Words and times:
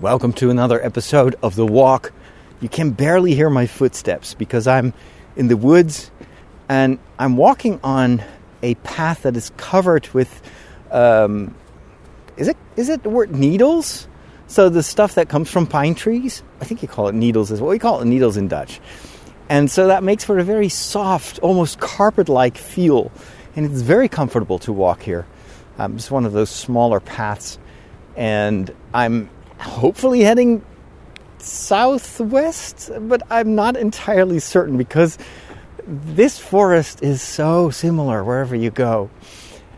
Welcome 0.00 0.32
to 0.34 0.48
another 0.50 0.80
episode 0.80 1.34
of 1.42 1.56
The 1.56 1.66
Walk. 1.66 2.12
You 2.60 2.68
can 2.68 2.92
barely 2.92 3.34
hear 3.34 3.50
my 3.50 3.66
footsteps 3.66 4.32
because 4.32 4.68
I'm 4.68 4.94
in 5.34 5.48
the 5.48 5.56
woods 5.56 6.12
and 6.68 7.00
I'm 7.18 7.36
walking 7.36 7.80
on 7.82 8.22
a 8.62 8.76
path 8.76 9.22
that 9.22 9.36
is 9.36 9.50
covered 9.56 10.06
with 10.10 10.40
um, 10.92 11.52
is 12.36 12.46
it 12.46 12.56
is 12.76 12.88
it 12.90 13.02
the 13.02 13.10
word 13.10 13.34
needles? 13.34 14.06
So 14.46 14.68
the 14.68 14.84
stuff 14.84 15.16
that 15.16 15.28
comes 15.28 15.50
from 15.50 15.66
pine 15.66 15.96
trees, 15.96 16.44
I 16.60 16.64
think 16.64 16.80
you 16.80 16.86
call 16.86 17.08
it 17.08 17.16
needles 17.16 17.50
as 17.50 17.60
well. 17.60 17.70
We 17.70 17.80
call 17.80 18.00
it 18.00 18.04
needles 18.04 18.36
in 18.36 18.46
Dutch. 18.46 18.78
And 19.48 19.68
so 19.68 19.88
that 19.88 20.04
makes 20.04 20.22
for 20.22 20.38
a 20.38 20.44
very 20.44 20.68
soft, 20.68 21.40
almost 21.40 21.80
carpet-like 21.80 22.56
feel, 22.56 23.10
and 23.56 23.66
it's 23.66 23.80
very 23.80 24.08
comfortable 24.08 24.60
to 24.60 24.72
walk 24.72 25.02
here. 25.02 25.26
Um, 25.76 25.96
it's 25.96 26.08
one 26.08 26.24
of 26.24 26.32
those 26.32 26.50
smaller 26.50 27.00
paths, 27.00 27.58
and 28.14 28.72
I'm 28.94 29.28
hopefully 29.58 30.20
heading 30.20 30.64
southwest, 31.38 32.90
but 33.00 33.22
I'm 33.30 33.54
not 33.54 33.76
entirely 33.76 34.38
certain 34.38 34.76
because 34.76 35.18
this 35.86 36.38
forest 36.38 37.02
is 37.02 37.22
so 37.22 37.70
similar 37.70 38.22
wherever 38.22 38.54
you 38.54 38.70
go. 38.70 39.10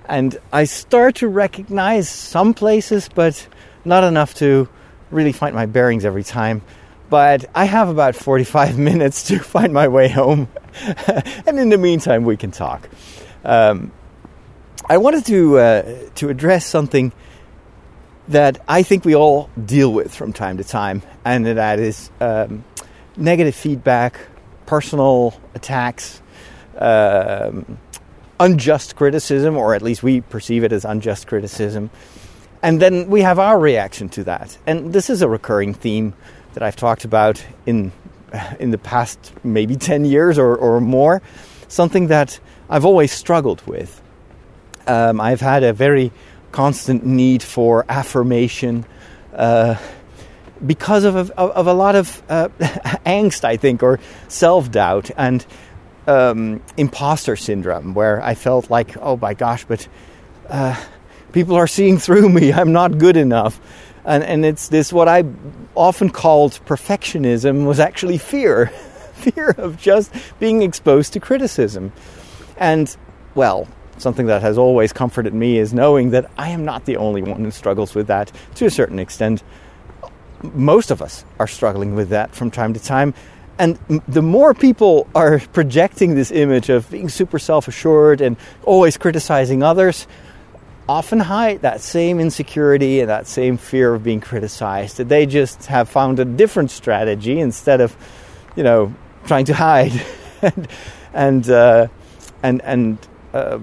And 0.07 0.37
I 0.53 0.65
start 0.65 1.17
to 1.17 1.29
recognize 1.29 2.09
some 2.09 2.53
places, 2.53 3.09
but 3.09 3.47
not 3.85 4.03
enough 4.03 4.35
to 4.35 4.69
really 5.11 5.33
find 5.33 5.55
my 5.55 5.67
bearings 5.67 6.05
every 6.05 6.25
time. 6.25 6.63
But 7.09 7.49
I 7.55 7.65
have 7.65 7.89
about 7.89 8.17
45 8.17 8.79
minutes 8.91 9.25
to 9.25 9.39
find 9.39 9.73
my 9.73 9.89
way 9.89 10.09
home. 10.09 10.49
and 11.47 11.59
in 11.59 11.69
the 11.69 11.79
meantime, 11.79 12.25
we 12.25 12.37
can 12.37 12.51
talk. 12.51 12.89
Um, 13.45 13.93
I 14.89 14.97
wanted 14.97 15.27
to, 15.27 15.59
uh, 15.59 15.97
to 16.17 16.29
address 16.29 16.67
something 16.67 17.13
that 18.31 18.63
I 18.69 18.85
think 18.85 19.05
we 19.05 19.15
all 19.15 19.51
deal 19.63 19.93
with 19.93 20.15
from 20.15 20.33
time 20.33 20.57
to 20.59 20.65
time, 20.65 21.03
and 21.25 21.45
that 21.47 21.81
is 21.81 22.11
um, 22.21 22.65
negative 23.17 23.57
feedback, 23.57 24.19
personal 24.67 25.39
attacks, 25.55 26.23
um, 26.79 27.79
unjust 28.39 28.95
criticism, 28.95 29.57
or 29.57 29.75
at 29.75 29.83
least 29.83 30.05
we 30.05 30.21
perceive 30.21 30.63
it 30.63 30.73
as 30.73 30.85
unjust 30.85 31.27
criticism. 31.27 31.91
And 32.63 32.81
then 32.81 33.09
we 33.09 33.23
have 33.23 33.41
our 33.41 33.59
reaction 33.59 34.09
to 34.11 34.25
that. 34.25 34.57
And 34.65 34.93
this 34.93 35.11
is 35.11 35.23
a 35.23 35.29
recurring 35.29 35.75
theme 35.75 36.15
that 36.55 36.63
I've 36.63 36.77
talked 36.77 37.05
about 37.05 37.45
in, 37.67 37.91
in 38.61 38.71
the 38.71 38.79
past 38.79 39.33
maybe 39.43 39.75
10 39.75 40.05
years 40.05 40.39
or, 40.39 40.57
or 40.57 40.81
more, 40.81 41.21
something 41.67 42.07
that 42.09 42.39
I've 42.69 42.85
always 42.85 43.11
struggled 43.11 43.67
with. 43.67 44.01
Um, 44.87 45.21
I've 45.21 45.41
had 45.41 45.65
a 45.65 45.73
very 45.73 46.13
constant 46.53 47.05
need 47.05 47.43
for 47.43 47.85
affirmation 47.89 48.85
uh, 49.35 49.77
because 50.65 51.05
of, 51.05 51.17
of, 51.17 51.31
of, 51.31 51.67
a 51.67 51.73
lot 51.73 51.95
of 51.95 52.23
uh, 52.29 52.49
angst, 53.07 53.45
I 53.45 53.57
think, 53.57 53.83
or 53.83 53.99
self 54.29 54.71
doubt 54.71 55.11
and 55.17 55.45
um, 56.07 56.63
imposter 56.77 57.37
syndrome, 57.37 57.95
where 57.95 58.23
I 58.23 58.35
felt 58.35 58.71
like, 58.71 58.97
oh 58.99 59.17
my 59.17 59.35
gosh, 59.35 59.65
but 59.65 59.89
uh, 60.49 60.79
people 61.33 61.57
are 61.57 61.67
seeing 61.67 61.99
through 61.99 62.29
me. 62.29 62.53
I'm 62.53 62.73
not 62.73 62.99
good 62.99 63.17
enough. 63.17 63.61
And, 64.05 64.25
and 64.25 64.45
it's 64.45 64.69
this 64.69 64.93
what 64.93 65.09
I 65.09 65.25
often 65.75 66.11
called 66.11 66.53
perfectionism 66.67 67.67
was 67.67 67.79
actually 67.79 68.19
fear 68.19 68.67
fear 69.21 69.51
of 69.51 69.79
just 69.79 70.13
being 70.39 70.63
exposed 70.63 71.13
to 71.13 71.21
criticism. 71.21 71.93
And, 72.57 72.95
well, 73.35 73.69
something 74.01 74.27
that 74.27 74.43
has 74.43 74.59
always 74.59 74.93
comforted 74.93 75.35
me 75.35 75.59
is 75.59 75.73
knowing 75.73 76.11
that 76.11 76.31
I 76.37 76.51
am 76.51 76.65
not 76.65 76.85
the 76.85 76.97
only 76.97 77.23
one 77.23 77.45
who 77.45 77.51
struggles 77.51 77.95
with 77.95 78.07
that 78.09 78.33
to 78.57 78.67
a 78.67 78.71
certain 78.71 78.99
extent. 78.99 79.43
Most 80.43 80.91
of 80.91 81.03
us 81.03 81.25
are 81.39 81.47
struggling 81.47 81.95
with 81.95 82.11
that 82.11 82.35
from 82.35 82.51
time 82.51 82.75
to 82.75 82.81
time. 82.81 83.15
And 83.59 83.79
the 84.09 84.23
more 84.23 84.55
people 84.55 85.07
are 85.15 85.39
projecting 85.53 86.15
this 86.15 86.31
image 86.31 86.71
of 86.71 86.91
being 86.91 87.09
super 87.09 87.39
self 87.39 87.69
assured 87.69 88.21
and 88.21 88.37
always 88.65 88.97
criticizing 88.97 89.63
others, 89.63 90.07
often 90.89 91.21
hide 91.21 91.63
that 91.63 91.81
same 91.81 92.19
insecurity 92.19 93.01
and 93.01 93.11
that 93.11 93.27
same 93.27 93.57
fear 93.57 93.95
of 93.95 94.03
being 94.03 94.21
criticized. 94.21 94.97
They 94.97 95.27
just 95.27 95.67
have 95.67 95.89
found 95.89 96.19
a 96.19 96.25
different 96.25 96.71
strategy 96.71 97.39
instead 97.39 97.81
of, 97.81 97.95
you 98.57 98.65
know, 98.65 98.95
trying 99.27 99.45
to 99.45 99.55
hide 99.55 99.93
and 100.43 100.69
and 101.13 101.51
uh, 101.51 101.87
and 102.43 102.63
and 102.63 102.99
uh, 103.33 103.59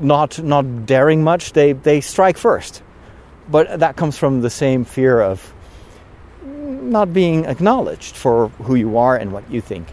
not 0.00 0.42
not 0.42 0.86
daring 0.86 1.24
much, 1.24 1.52
they 1.52 1.72
they 1.72 2.00
strike 2.00 2.36
first. 2.36 2.82
But 3.50 3.80
that 3.80 3.96
comes 3.96 4.18
from 4.18 4.42
the 4.42 4.50
same 4.50 4.84
fear 4.84 5.20
of 5.20 5.54
not 6.44 7.12
being 7.12 7.46
acknowledged 7.46 8.16
for 8.16 8.48
who 8.48 8.74
you 8.74 8.98
are 8.98 9.16
and 9.16 9.32
what 9.32 9.50
you 9.50 9.60
think. 9.60 9.88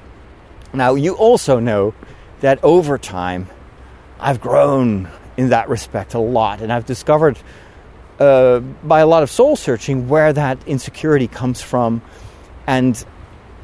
Now, 0.73 0.95
you 0.95 1.13
also 1.13 1.59
know 1.59 1.93
that 2.41 2.61
over 2.63 2.97
time, 2.97 3.47
I've 4.19 4.41
grown 4.41 5.09
in 5.37 5.49
that 5.49 5.69
respect 5.69 6.13
a 6.13 6.19
lot, 6.19 6.61
and 6.61 6.71
I've 6.71 6.85
discovered 6.85 7.37
uh, 8.19 8.59
by 8.59 8.99
a 8.99 9.07
lot 9.07 9.23
of 9.23 9.29
soul 9.29 9.55
searching 9.55 10.07
where 10.07 10.33
that 10.33 10.57
insecurity 10.67 11.27
comes 11.27 11.61
from, 11.61 12.01
and 12.67 13.03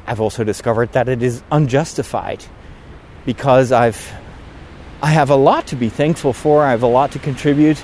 I've 0.06 0.20
also 0.20 0.44
discovered 0.44 0.92
that 0.92 1.08
it 1.08 1.22
is 1.22 1.42
unjustified 1.50 2.44
because 3.24 3.72
I've 3.72 4.12
I 5.02 5.08
have 5.08 5.30
a 5.30 5.36
lot 5.36 5.66
to 5.68 5.76
be 5.76 5.88
thankful 5.88 6.32
for. 6.32 6.62
I 6.62 6.70
have 6.70 6.84
a 6.84 6.86
lot 6.86 7.10
to 7.12 7.18
contribute, 7.18 7.82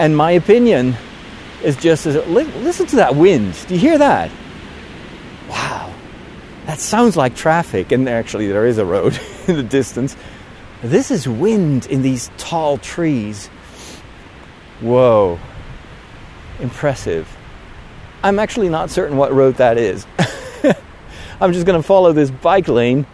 and 0.00 0.16
my 0.16 0.32
opinion 0.32 0.96
is 1.62 1.76
just 1.76 2.06
as 2.06 2.16
listen 2.26 2.86
to 2.86 2.96
that 2.96 3.14
wind. 3.14 3.56
Do 3.68 3.74
you 3.74 3.80
hear 3.80 3.98
that? 3.98 4.32
Wow, 5.48 5.94
that 6.66 6.80
sounds 6.80 7.16
like 7.16 7.36
traffic, 7.36 7.92
and 7.92 8.08
actually 8.08 8.48
there 8.48 8.66
is 8.66 8.78
a 8.78 8.84
road 8.84 9.18
in 9.46 9.56
the 9.56 9.62
distance. 9.62 10.16
This 10.82 11.12
is 11.12 11.28
wind 11.28 11.86
in 11.86 12.02
these 12.02 12.32
tall 12.36 12.78
trees. 12.78 13.46
Whoa, 14.80 15.38
impressive. 16.58 17.28
I'm 18.24 18.40
actually 18.40 18.70
not 18.70 18.90
certain 18.90 19.16
what 19.16 19.32
road 19.32 19.54
that 19.56 19.78
is. 19.78 20.04
I'm 21.40 21.52
just 21.52 21.64
going 21.64 21.80
to 21.80 21.86
follow 21.86 22.12
this 22.12 22.30
bike 22.30 22.66
lane. 22.66 23.06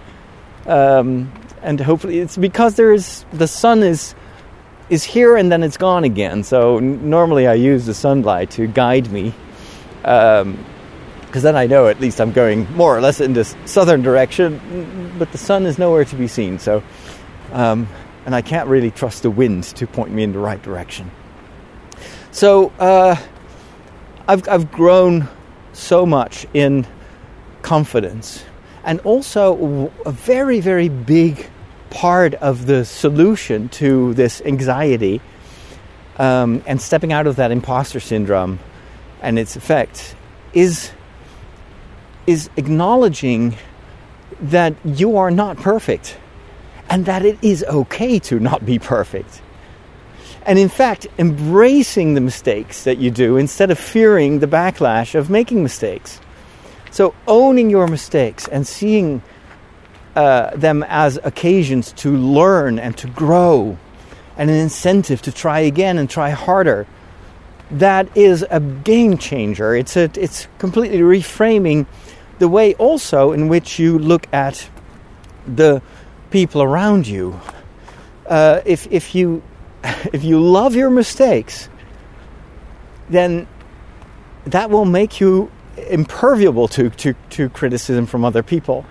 Um, 0.64 1.30
and 1.66 1.80
hopefully 1.80 2.20
it's 2.20 2.36
because 2.36 2.76
there 2.76 2.92
is 2.92 3.26
the 3.32 3.48
sun 3.48 3.82
is 3.82 4.14
is 4.88 5.02
here 5.02 5.36
and 5.36 5.50
then 5.50 5.64
it's 5.64 5.76
gone 5.76 6.04
again. 6.04 6.44
So 6.44 6.78
normally 6.78 7.48
I 7.48 7.54
use 7.54 7.86
the 7.86 7.94
sunlight 7.94 8.52
to 8.52 8.68
guide 8.68 9.10
me, 9.10 9.34
because 10.02 10.42
um, 10.42 10.56
then 11.32 11.56
I 11.56 11.66
know 11.66 11.88
at 11.88 12.00
least 12.00 12.20
I'm 12.20 12.30
going 12.30 12.72
more 12.74 12.96
or 12.96 13.00
less 13.00 13.20
in 13.20 13.32
this 13.32 13.56
southern 13.64 14.02
direction. 14.02 14.60
But 15.18 15.32
the 15.32 15.38
sun 15.38 15.66
is 15.66 15.76
nowhere 15.76 16.04
to 16.04 16.16
be 16.16 16.28
seen. 16.28 16.60
So, 16.60 16.84
um, 17.52 17.88
and 18.24 18.34
I 18.34 18.42
can't 18.42 18.68
really 18.68 18.92
trust 18.92 19.24
the 19.24 19.30
wind 19.30 19.64
to 19.64 19.86
point 19.88 20.12
me 20.12 20.22
in 20.22 20.32
the 20.32 20.38
right 20.38 20.62
direction. 20.62 21.10
So 22.30 22.70
uh, 22.78 23.16
I've 24.28 24.48
I've 24.48 24.70
grown 24.70 25.26
so 25.72 26.06
much 26.06 26.46
in 26.54 26.86
confidence 27.62 28.44
and 28.84 29.00
also 29.00 29.90
a 30.06 30.12
very 30.12 30.60
very 30.60 30.88
big 30.88 31.50
part 31.90 32.34
of 32.34 32.66
the 32.66 32.84
solution 32.84 33.68
to 33.70 34.14
this 34.14 34.40
anxiety 34.42 35.20
um, 36.18 36.62
and 36.66 36.80
stepping 36.80 37.12
out 37.12 37.26
of 37.26 37.36
that 37.36 37.50
imposter 37.50 38.00
syndrome 38.00 38.58
and 39.20 39.38
its 39.38 39.56
effect 39.56 40.14
is 40.52 40.90
is 42.26 42.50
acknowledging 42.56 43.56
that 44.40 44.74
you 44.84 45.16
are 45.16 45.30
not 45.30 45.56
perfect 45.56 46.18
and 46.90 47.06
that 47.06 47.24
it 47.24 47.38
is 47.42 47.64
okay 47.64 48.18
to 48.18 48.40
not 48.40 48.64
be 48.66 48.78
perfect. 48.78 49.42
And 50.44 50.58
in 50.58 50.68
fact, 50.68 51.06
embracing 51.18 52.14
the 52.14 52.20
mistakes 52.20 52.84
that 52.84 52.98
you 52.98 53.10
do 53.10 53.36
instead 53.36 53.70
of 53.70 53.78
fearing 53.78 54.38
the 54.38 54.46
backlash 54.46 55.14
of 55.14 55.28
making 55.28 55.62
mistakes. 55.62 56.20
So, 56.92 57.14
owning 57.26 57.68
your 57.68 57.88
mistakes 57.88 58.46
and 58.46 58.66
seeing 58.66 59.22
uh, 60.16 60.56
them 60.56 60.82
as 60.88 61.18
occasions 61.22 61.92
to 61.92 62.16
learn 62.16 62.78
and 62.78 62.96
to 62.96 63.06
grow 63.08 63.76
and 64.36 64.50
an 64.50 64.56
incentive 64.56 65.22
to 65.22 65.32
try 65.32 65.60
again 65.60 65.98
and 65.98 66.08
try 66.08 66.30
harder. 66.30 66.86
That 67.70 68.16
is 68.16 68.44
a 68.50 68.60
game 68.60 69.18
changer. 69.18 69.74
It's, 69.76 69.96
a, 69.96 70.10
it's 70.14 70.48
completely 70.58 71.00
reframing 71.00 71.86
the 72.38 72.48
way 72.48 72.74
also 72.74 73.32
in 73.32 73.48
which 73.48 73.78
you 73.78 73.98
look 73.98 74.26
at 74.32 74.68
the 75.46 75.82
people 76.30 76.62
around 76.62 77.06
you. 77.06 77.38
Uh, 78.26 78.60
if, 78.64 78.90
if, 78.90 79.14
you, 79.14 79.42
if 79.84 80.24
you 80.24 80.40
love 80.40 80.74
your 80.74 80.90
mistakes, 80.90 81.68
then 83.08 83.46
that 84.44 84.70
will 84.70 84.84
make 84.84 85.20
you 85.20 85.50
imperviable 85.88 86.68
to, 86.68 86.90
to, 86.90 87.14
to 87.30 87.48
criticism 87.50 88.06
from 88.06 88.24
other 88.24 88.42
people. 88.42 88.86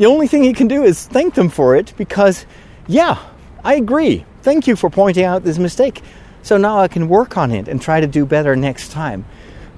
The 0.00 0.06
only 0.06 0.28
thing 0.28 0.42
he 0.42 0.54
can 0.54 0.66
do 0.66 0.82
is 0.82 1.06
thank 1.06 1.34
them 1.34 1.50
for 1.50 1.76
it 1.76 1.92
because, 1.98 2.46
yeah, 2.86 3.18
I 3.62 3.74
agree. 3.74 4.24
Thank 4.40 4.66
you 4.66 4.74
for 4.74 4.88
pointing 4.88 5.24
out 5.24 5.44
this 5.44 5.58
mistake. 5.58 6.00
So 6.42 6.56
now 6.56 6.78
I 6.78 6.88
can 6.88 7.06
work 7.06 7.36
on 7.36 7.52
it 7.52 7.68
and 7.68 7.82
try 7.82 8.00
to 8.00 8.06
do 8.06 8.24
better 8.24 8.56
next 8.56 8.92
time. 8.92 9.26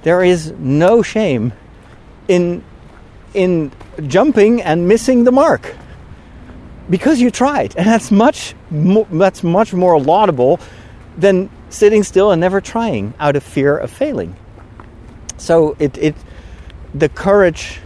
there 0.03 0.23
is 0.23 0.53
no 0.59 1.01
shame 1.01 1.51
in 2.29 2.63
in 3.33 3.71
jumping 4.07 4.61
and 4.61 4.87
missing 4.87 5.25
the 5.25 5.31
mark 5.31 5.75
because 6.89 7.19
you 7.19 7.31
tried, 7.31 7.75
and 7.75 7.85
that's 7.85 8.11
much 8.11 8.55
mo- 8.69 9.07
that's 9.11 9.43
much 9.43 9.73
more 9.73 9.99
laudable 9.99 10.59
than 11.17 11.49
sitting 11.69 12.03
still 12.03 12.31
and 12.31 12.39
never 12.39 12.61
trying 12.61 13.13
out 13.19 13.35
of 13.35 13.43
fear 13.43 13.75
of 13.77 13.91
failing. 13.91 14.35
So 15.37 15.75
it 15.79 15.97
it 15.97 16.15
the 16.93 17.09
courage 17.09 17.79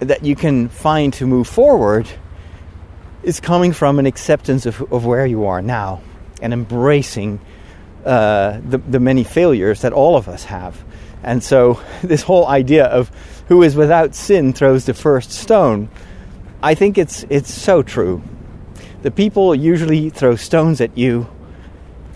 that 0.00 0.24
you 0.24 0.36
can 0.36 0.68
find 0.68 1.12
to 1.14 1.26
move 1.26 1.46
forward 1.46 2.08
is 3.22 3.40
coming 3.40 3.72
from 3.72 3.98
an 3.98 4.06
acceptance 4.06 4.66
of, 4.66 4.80
of 4.92 5.04
where 5.04 5.26
you 5.26 5.46
are 5.46 5.62
now 5.62 6.00
and 6.40 6.52
embracing 6.52 7.40
uh, 8.04 8.60
the, 8.64 8.78
the 8.78 9.00
many 9.00 9.24
failures 9.24 9.80
that 9.80 9.92
all 9.92 10.16
of 10.16 10.28
us 10.28 10.44
have. 10.44 10.82
And 11.22 11.42
so, 11.42 11.80
this 12.02 12.22
whole 12.22 12.46
idea 12.46 12.86
of 12.86 13.10
who 13.48 13.62
is 13.62 13.74
without 13.74 14.14
sin 14.14 14.52
throws 14.52 14.86
the 14.86 14.94
first 14.94 15.32
stone, 15.32 15.88
I 16.62 16.74
think 16.74 16.98
it's, 16.98 17.24
it's 17.28 17.52
so 17.52 17.82
true. 17.82 18.22
The 19.02 19.10
people 19.10 19.54
usually 19.54 20.10
throw 20.10 20.36
stones 20.36 20.80
at 20.80 20.96
you 20.96 21.28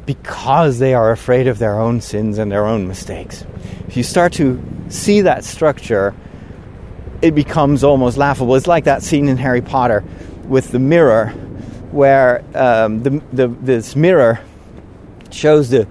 because 0.07 0.79
they 0.79 0.95
are 0.95 1.13
afraid 1.13 1.47
of 1.47 1.59
their 1.59 1.79
own 1.79 2.01
sins 2.01 2.39
and 2.39 2.51
their 2.51 2.67
own 2.67 2.89
mistakes. 2.89 3.45
If 3.87 3.97
you 3.97 4.03
start 4.03 4.33
to 4.35 4.63
see 4.89 5.21
that 5.21 5.45
structure, 5.45 6.15
it 7.23 7.35
becomes 7.35 7.85
almost 7.85 8.17
laughable. 8.17 8.55
It's 8.57 8.67
like 8.67 8.85
that 8.85 9.03
scene 9.03 9.29
in 9.29 9.37
Harry 9.37 9.61
Potter 9.61 10.05
with 10.45 10.71
the 10.73 10.79
mirror, 10.79 11.29
where 11.91 12.45
um, 12.55 13.03
the, 13.03 13.23
the, 13.33 13.49
this 13.49 13.97
mirror 13.97 14.41
shows 15.31 15.71
the 15.71 15.87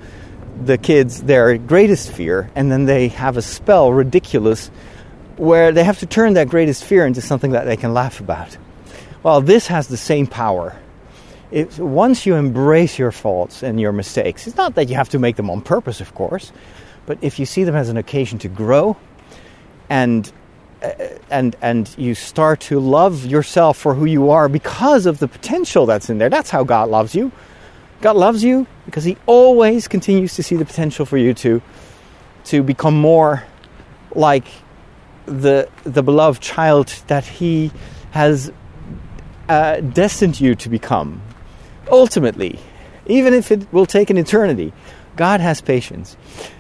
the 0.66 0.78
kids 0.78 1.24
their 1.24 1.58
greatest 1.58 2.12
fear, 2.12 2.50
and 2.56 2.72
then 2.72 2.86
they 2.86 3.08
have 3.08 3.38
a 3.38 3.42
spell 3.42 3.92
Riddikulus 3.92 4.70
where 5.38 5.72
they 5.72 5.84
have 5.84 6.00
to 6.00 6.06
turn 6.06 6.34
that 6.34 6.50
greatest 6.50 6.84
fear 6.84 7.06
into 7.06 7.22
something 7.22 7.52
that 7.52 7.64
they 7.64 7.78
can 7.78 7.94
laugh 7.94 8.20
about. 8.20 8.58
Well, 9.24 9.40
this 9.40 9.68
has 9.68 9.88
the 9.88 9.98
same 9.98 10.28
power. 10.28 10.76
Once 11.78 12.26
you 12.26 12.36
embrace 12.36 13.00
your 13.00 13.12
faults 13.12 13.64
and 13.64 13.80
your 13.80 13.94
mistakes, 13.94 14.48
it's 14.48 14.58
not 14.58 14.76
that 14.76 14.90
you 14.90 14.96
have 14.96 15.10
to 15.10 15.20
make 15.20 15.38
them 15.38 15.50
on 15.50 15.62
purpose, 15.62 16.02
of 16.02 16.14
course, 16.14 16.52
but 17.06 17.18
if 17.22 17.40
you 17.40 17.46
see 17.46 17.64
them 17.64 17.76
as 17.76 17.88
an 17.90 17.98
occasion 17.98 18.38
to 18.40 18.50
grow 18.50 18.98
and 19.90 20.32
and 21.30 21.56
and 21.62 21.94
you 21.98 22.16
start 22.16 22.62
to 22.62 22.80
love 22.80 23.26
yourself 23.26 23.78
for 23.78 23.94
who 23.94 24.06
you 24.06 24.30
are 24.30 24.48
because 24.48 25.06
of 25.06 25.20
the 25.20 25.28
potential 25.28 25.86
that's 25.86 26.10
in 26.10 26.18
there. 26.18 26.30
That's 26.30 26.50
how 26.50 26.64
God 26.64 26.90
loves 26.90 27.16
you. 27.16 27.32
God 28.02 28.16
loves 28.16 28.44
you 28.44 28.66
because 28.86 29.04
He 29.04 29.18
always 29.26 29.88
continues 29.88 30.36
to 30.36 30.44
see 30.44 30.56
the 30.56 30.66
potential 30.66 31.06
for 31.06 31.18
you 31.18 31.34
to 31.36 31.62
to 32.46 32.64
become 32.64 32.96
more 32.96 33.44
like 34.16 34.46
the 35.26 35.70
the 35.84 36.02
beloved 36.02 36.42
child 36.42 36.88
that 37.08 37.26
He 37.26 37.72
has 38.12 38.52
uh, 39.50 39.82
destined 39.82 40.40
you 40.40 40.56
to 40.56 40.70
become. 40.70 41.22
Ultimately, 41.92 42.60
even 43.08 43.34
if 43.34 43.52
it 43.52 43.72
will 43.74 43.86
take 43.86 44.10
an 44.10 44.18
eternity, 44.18 44.72
God 45.16 45.42
has 45.42 45.60
patience. 45.60 46.16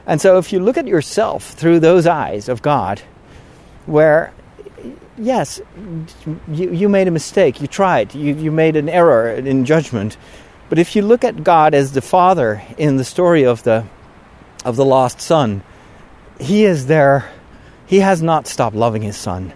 And 0.05 0.19
so, 0.19 0.37
if 0.37 0.51
you 0.51 0.59
look 0.59 0.77
at 0.77 0.87
yourself 0.87 1.51
through 1.51 1.79
those 1.79 2.05
eyes 2.05 2.49
of 2.49 2.61
God, 2.61 3.01
where 3.89 4.31
yes, 5.17 5.61
you, 6.47 6.71
you 6.71 6.89
made 6.89 7.07
a 7.07 7.11
mistake, 7.11 7.61
you 7.61 7.67
tried, 7.67 8.15
you, 8.15 8.33
you 8.33 8.51
made 8.51 8.75
an 8.75 8.89
error 8.89 9.29
in 9.31 9.65
judgment. 9.65 10.17
But 10.69 10.79
if 10.79 10.95
you 10.95 11.01
look 11.01 11.23
at 11.23 11.43
God 11.43 11.73
as 11.73 11.91
the 11.91 12.01
Father 12.01 12.61
in 12.77 12.97
the 12.97 13.03
story 13.03 13.45
of 13.45 13.63
the 13.63 13.85
of 14.65 14.75
the 14.75 14.85
lost 14.85 15.21
son, 15.21 15.63
He 16.39 16.65
is 16.65 16.87
there. 16.87 17.31
He 17.85 17.99
has 17.99 18.21
not 18.21 18.45
stopped 18.45 18.75
loving 18.75 19.01
His 19.01 19.17
son, 19.17 19.53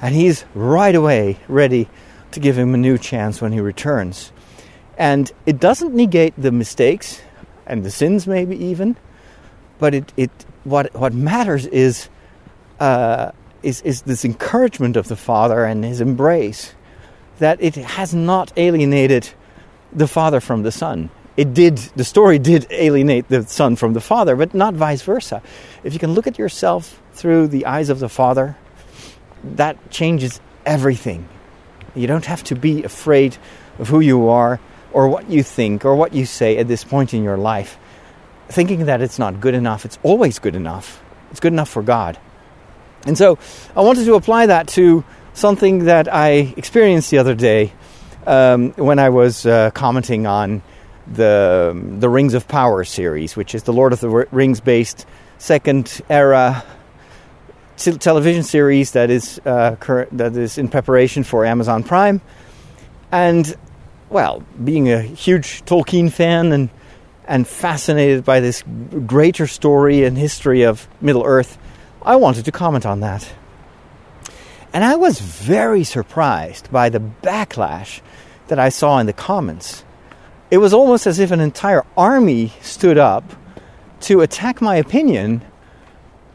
and 0.00 0.14
He's 0.14 0.44
right 0.54 0.94
away 0.94 1.38
ready 1.48 1.88
to 2.32 2.40
give 2.40 2.58
him 2.58 2.74
a 2.74 2.78
new 2.78 2.98
chance 2.98 3.40
when 3.40 3.52
He 3.52 3.60
returns. 3.60 4.32
And 4.98 5.30
it 5.46 5.58
doesn't 5.58 5.94
negate 5.94 6.34
the 6.36 6.52
mistakes 6.52 7.20
and 7.66 7.84
the 7.84 7.90
sins, 7.90 8.26
maybe 8.26 8.56
even, 8.66 8.96
but 9.78 9.94
it, 9.94 10.12
it 10.16 10.30
what 10.64 10.94
what 10.94 11.14
matters 11.14 11.66
is 11.66 12.08
uh, 12.80 13.32
is, 13.64 13.80
is 13.82 14.02
this 14.02 14.24
encouragement 14.24 14.96
of 14.96 15.08
the 15.08 15.16
Father 15.16 15.64
and 15.64 15.84
his 15.84 16.00
embrace 16.00 16.74
that 17.38 17.60
it 17.62 17.74
has 17.74 18.14
not 18.14 18.52
alienated 18.56 19.28
the 19.92 20.06
Father 20.06 20.40
from 20.40 20.62
the 20.62 20.70
Son. 20.70 21.10
It 21.36 21.52
did, 21.52 21.78
the 21.96 22.04
story 22.04 22.38
did 22.38 22.66
alienate 22.70 23.28
the 23.28 23.42
Son 23.42 23.74
from 23.74 23.92
the 23.92 24.00
Father, 24.00 24.36
but 24.36 24.54
not 24.54 24.74
vice 24.74 25.02
versa. 25.02 25.42
If 25.82 25.92
you 25.92 25.98
can 25.98 26.12
look 26.12 26.26
at 26.26 26.38
yourself 26.38 27.02
through 27.12 27.48
the 27.48 27.66
eyes 27.66 27.88
of 27.88 27.98
the 27.98 28.08
Father, 28.08 28.56
that 29.42 29.90
changes 29.90 30.40
everything. 30.64 31.28
You 31.94 32.06
don't 32.06 32.26
have 32.26 32.44
to 32.44 32.54
be 32.54 32.84
afraid 32.84 33.36
of 33.78 33.88
who 33.88 34.00
you 34.00 34.28
are 34.28 34.60
or 34.92 35.08
what 35.08 35.28
you 35.28 35.42
think 35.42 35.84
or 35.84 35.96
what 35.96 36.12
you 36.12 36.26
say 36.26 36.56
at 36.58 36.68
this 36.68 36.84
point 36.84 37.14
in 37.14 37.24
your 37.24 37.36
life. 37.36 37.78
Thinking 38.48 38.86
that 38.86 39.00
it's 39.00 39.18
not 39.18 39.40
good 39.40 39.54
enough, 39.54 39.84
it's 39.84 39.98
always 40.02 40.38
good 40.38 40.54
enough. 40.54 41.02
It's 41.30 41.40
good 41.40 41.52
enough 41.52 41.68
for 41.68 41.82
God. 41.82 42.18
And 43.06 43.16
so 43.18 43.38
I 43.76 43.82
wanted 43.82 44.04
to 44.06 44.14
apply 44.14 44.46
that 44.46 44.68
to 44.68 45.04
something 45.34 45.84
that 45.84 46.12
I 46.12 46.54
experienced 46.56 47.10
the 47.10 47.18
other 47.18 47.34
day 47.34 47.72
um, 48.26 48.72
when 48.72 48.98
I 48.98 49.10
was 49.10 49.44
uh, 49.44 49.70
commenting 49.72 50.26
on 50.26 50.62
the 51.06 51.78
the 51.98 52.08
Rings 52.08 52.34
of 52.34 52.48
Power 52.48 52.84
series, 52.84 53.36
which 53.36 53.54
is 53.54 53.64
the 53.64 53.72
Lord 53.72 53.92
of 53.92 54.00
the 54.00 54.08
Rings 54.08 54.60
based 54.60 55.06
second 55.38 56.00
era 56.08 56.64
t- 57.76 57.92
television 57.98 58.42
series 58.42 58.92
that 58.92 59.10
is 59.10 59.40
uh, 59.44 59.76
that 60.12 60.36
is 60.36 60.58
in 60.58 60.68
preparation 60.68 61.24
for 61.24 61.44
Amazon 61.44 61.82
Prime. 61.82 62.20
And 63.12 63.54
well, 64.08 64.42
being 64.62 64.90
a 64.90 65.02
huge 65.02 65.64
Tolkien 65.64 66.10
fan 66.10 66.52
and 66.52 66.70
and 67.26 67.46
fascinated 67.46 68.24
by 68.24 68.40
this 68.40 68.62
greater 69.06 69.46
story 69.46 70.04
and 70.04 70.16
history 70.16 70.62
of 70.62 70.86
Middle 71.00 71.24
Earth, 71.24 71.58
I 72.04 72.16
wanted 72.16 72.44
to 72.44 72.52
comment 72.52 72.84
on 72.84 73.00
that. 73.00 73.32
And 74.74 74.84
I 74.84 74.96
was 74.96 75.20
very 75.20 75.84
surprised 75.84 76.70
by 76.70 76.88
the 76.88 77.00
backlash 77.00 78.00
that 78.48 78.58
I 78.58 78.68
saw 78.68 78.98
in 78.98 79.06
the 79.06 79.12
comments. 79.12 79.84
It 80.50 80.58
was 80.58 80.74
almost 80.74 81.06
as 81.06 81.18
if 81.18 81.30
an 81.30 81.40
entire 81.40 81.84
army 81.96 82.52
stood 82.60 82.98
up 82.98 83.24
to 84.00 84.20
attack 84.20 84.60
my 84.60 84.76
opinion, 84.76 85.42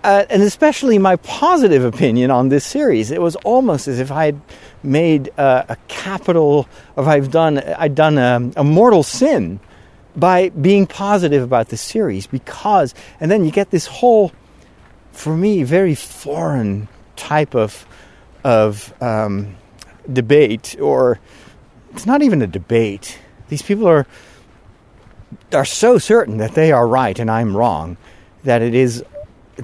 uh, 0.04 0.26
and 0.30 0.42
especially 0.42 0.98
my 0.98 1.18
positive 1.18 1.86
opinion 1.86 2.32
on 2.32 2.50
this 2.50 2.66
series. 2.66 3.12
It 3.12 3.22
was 3.22 3.36
almost 3.38 3.88
as 3.88 4.00
if 4.00 4.12
I 4.12 4.26
had 4.26 4.42
made 4.82 5.30
uh, 5.38 5.66
a 5.70 5.76
capital, 5.88 6.68
or 6.96 7.06
I've 7.08 7.30
done, 7.30 7.60
I'd 7.60 7.94
done 7.94 8.18
a, 8.18 8.52
a 8.56 8.64
mortal 8.64 9.04
sin 9.04 9.60
by 10.16 10.50
being 10.50 10.88
positive 10.88 11.44
about 11.44 11.70
the 11.70 11.78
series 11.78 12.26
because, 12.26 12.96
and 13.20 13.30
then 13.30 13.46
you 13.46 13.52
get 13.52 13.70
this 13.70 13.86
whole 13.86 14.32
for 15.12 15.36
me, 15.36 15.64
very 15.64 15.96
foreign 15.96 16.88
type 17.16 17.56
of 17.56 17.86
of 18.44 18.94
um, 19.02 19.56
debate, 20.12 20.78
or 20.80 21.20
it's 21.92 22.06
not 22.06 22.22
even 22.22 22.42
a 22.42 22.48
debate. 22.48 23.20
These 23.50 23.62
people 23.62 23.88
are 23.88 24.06
are 25.54 25.66
so 25.66 25.98
certain 25.98 26.38
that 26.38 26.54
they 26.54 26.72
are 26.72 26.88
right 26.88 27.18
and 27.20 27.30
I'm 27.30 27.56
wrong 27.56 27.98
that 28.44 28.62
it 28.62 28.74
is 28.74 29.04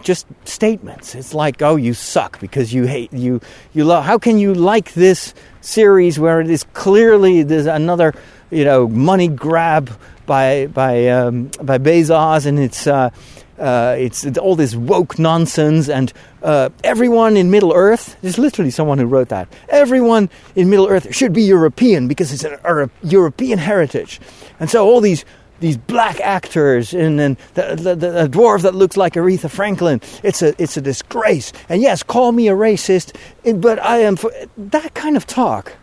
just 0.01 0.27
statements. 0.43 1.15
It's 1.15 1.33
like, 1.33 1.61
oh, 1.61 1.75
you 1.75 1.93
suck 1.93 2.39
because 2.39 2.73
you 2.73 2.85
hate 2.85 3.13
you 3.13 3.39
you 3.73 3.85
love. 3.85 4.03
How 4.03 4.17
can 4.17 4.37
you 4.37 4.53
like 4.53 4.93
this 4.93 5.33
series 5.61 6.19
where 6.19 6.41
it 6.41 6.49
is 6.49 6.63
clearly 6.73 7.43
there's 7.43 7.65
another 7.65 8.13
you 8.51 8.65
know 8.65 8.87
money 8.87 9.27
grab 9.27 9.97
by 10.25 10.67
by 10.67 11.07
um, 11.07 11.49
by 11.61 11.77
Bezos 11.77 12.45
and 12.45 12.59
it's. 12.59 12.87
Uh, 12.87 13.11
uh, 13.59 13.95
it's, 13.97 14.25
all 14.37 14.55
this 14.55 14.75
woke 14.75 15.17
nonsense, 15.17 15.89
and 15.89 16.11
uh, 16.43 16.69
everyone 16.83 17.37
in 17.37 17.49
Middle 17.51 17.73
Earth, 17.73 18.17
there's 18.21 18.37
literally 18.37 18.71
someone 18.71 18.97
who 18.97 19.05
wrote 19.05 19.29
that. 19.29 19.47
Everyone 19.69 20.29
in 20.55 20.69
Middle 20.69 20.87
Earth 20.87 21.13
should 21.15 21.33
be 21.33 21.43
European 21.43 22.07
because 22.07 22.33
it's 22.33 22.43
a 22.43 22.89
European 23.03 23.59
heritage. 23.59 24.19
And 24.59 24.69
so 24.69 24.85
all 24.85 25.01
these 25.01 25.25
these 25.59 25.77
black 25.77 26.19
actors 26.19 26.93
and, 26.93 27.19
and 27.19 27.37
the, 27.53 27.75
the, 27.75 27.95
the, 27.95 28.27
dwarf 28.27 28.61
that 28.63 28.75
looks 28.75 28.97
like 28.97 29.13
Aretha 29.13 29.49
Franklin, 29.49 30.01
it's 30.21 30.41
a, 30.41 30.53
it's 30.61 30.75
a 30.75 30.81
disgrace. 30.81 31.53
And 31.69 31.81
yes, 31.81 32.03
call 32.03 32.33
me 32.33 32.49
a 32.49 32.53
racist, 32.53 33.15
but 33.61 33.81
I 33.81 33.99
am 33.99 34.17
for 34.17 34.33
that 34.57 34.93
kind 34.93 35.15
of 35.15 35.25
talk. 35.25 35.77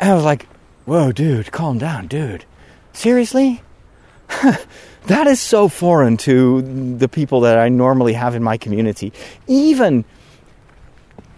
And 0.00 0.10
I 0.10 0.14
was 0.14 0.24
like, 0.24 0.46
whoa, 0.86 1.12
dude, 1.12 1.52
calm 1.52 1.78
down, 1.78 2.06
dude. 2.06 2.46
Seriously? 2.92 3.62
That 5.06 5.26
is 5.26 5.40
so 5.40 5.68
foreign 5.68 6.16
to 6.18 6.62
the 6.96 7.08
people 7.08 7.40
that 7.40 7.58
I 7.58 7.68
normally 7.68 8.12
have 8.12 8.36
in 8.36 8.42
my 8.42 8.56
community. 8.56 9.12
Even 9.48 10.04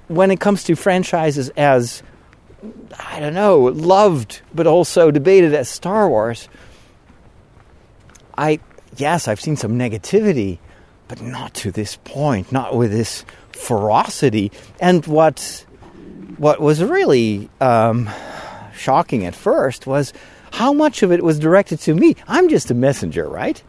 when 0.09 0.31
it 0.31 0.39
comes 0.39 0.65
to 0.65 0.77
franchises 0.77 1.49
as, 1.51 2.03
I 2.99 3.21
don't 3.21 3.33
know, 3.33 3.61
loved 3.61 4.43
but 4.55 4.67
also 4.67 5.11
debated 5.11 5.55
as 5.55 5.71
Star 5.71 6.11
Wars, 6.11 6.49
I, 8.37 8.61
yes, 8.99 9.29
I've 9.29 9.41
seen 9.41 9.57
some 9.57 9.79
negativity, 9.79 10.59
but 11.09 11.23
not 11.23 11.55
to 11.55 11.73
this 11.73 11.97
point, 12.05 12.53
not 12.53 12.77
with 12.77 12.93
this 12.93 13.25
ferocity. 13.53 14.53
And 14.79 15.07
what 15.07 15.65
what 16.37 16.61
was 16.61 16.83
really 16.83 17.49
um, 17.61 18.11
shocking 18.75 19.25
at 19.25 19.35
first 19.35 19.87
was 19.87 20.13
how 20.55 20.73
much 20.73 21.03
of 21.03 21.11
it 21.11 21.25
was 21.25 21.41
directed 21.41 21.81
to 21.81 21.93
me. 21.93 22.15
I'm 22.29 22.49
just 22.49 22.71
a 22.71 22.75
messenger, 22.75 23.29
right? 23.29 23.61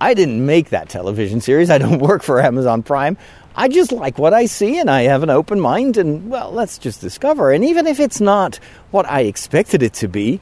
I 0.00 0.12
didn't 0.12 0.44
make 0.44 0.70
that 0.70 0.88
television 0.88 1.40
series. 1.40 1.70
I 1.70 1.78
don't 1.78 1.98
work 2.10 2.24
for 2.24 2.42
Amazon 2.42 2.82
Prime. 2.82 3.16
I 3.54 3.68
just 3.68 3.92
like 3.92 4.18
what 4.18 4.34
I 4.34 4.46
see 4.46 4.80
and 4.80 4.90
I 4.90 5.02
have 5.02 5.22
an 5.22 5.30
open 5.30 5.60
mind 5.60 5.98
and, 5.98 6.28
well, 6.28 6.50
let's 6.50 6.78
just 6.78 7.00
discover. 7.00 7.52
And 7.52 7.64
even 7.64 7.86
if 7.86 8.00
it's 8.00 8.20
not 8.20 8.58
what 8.90 9.08
I 9.08 9.20
expected 9.20 9.84
it 9.84 9.92
to 9.94 10.08
be, 10.08 10.40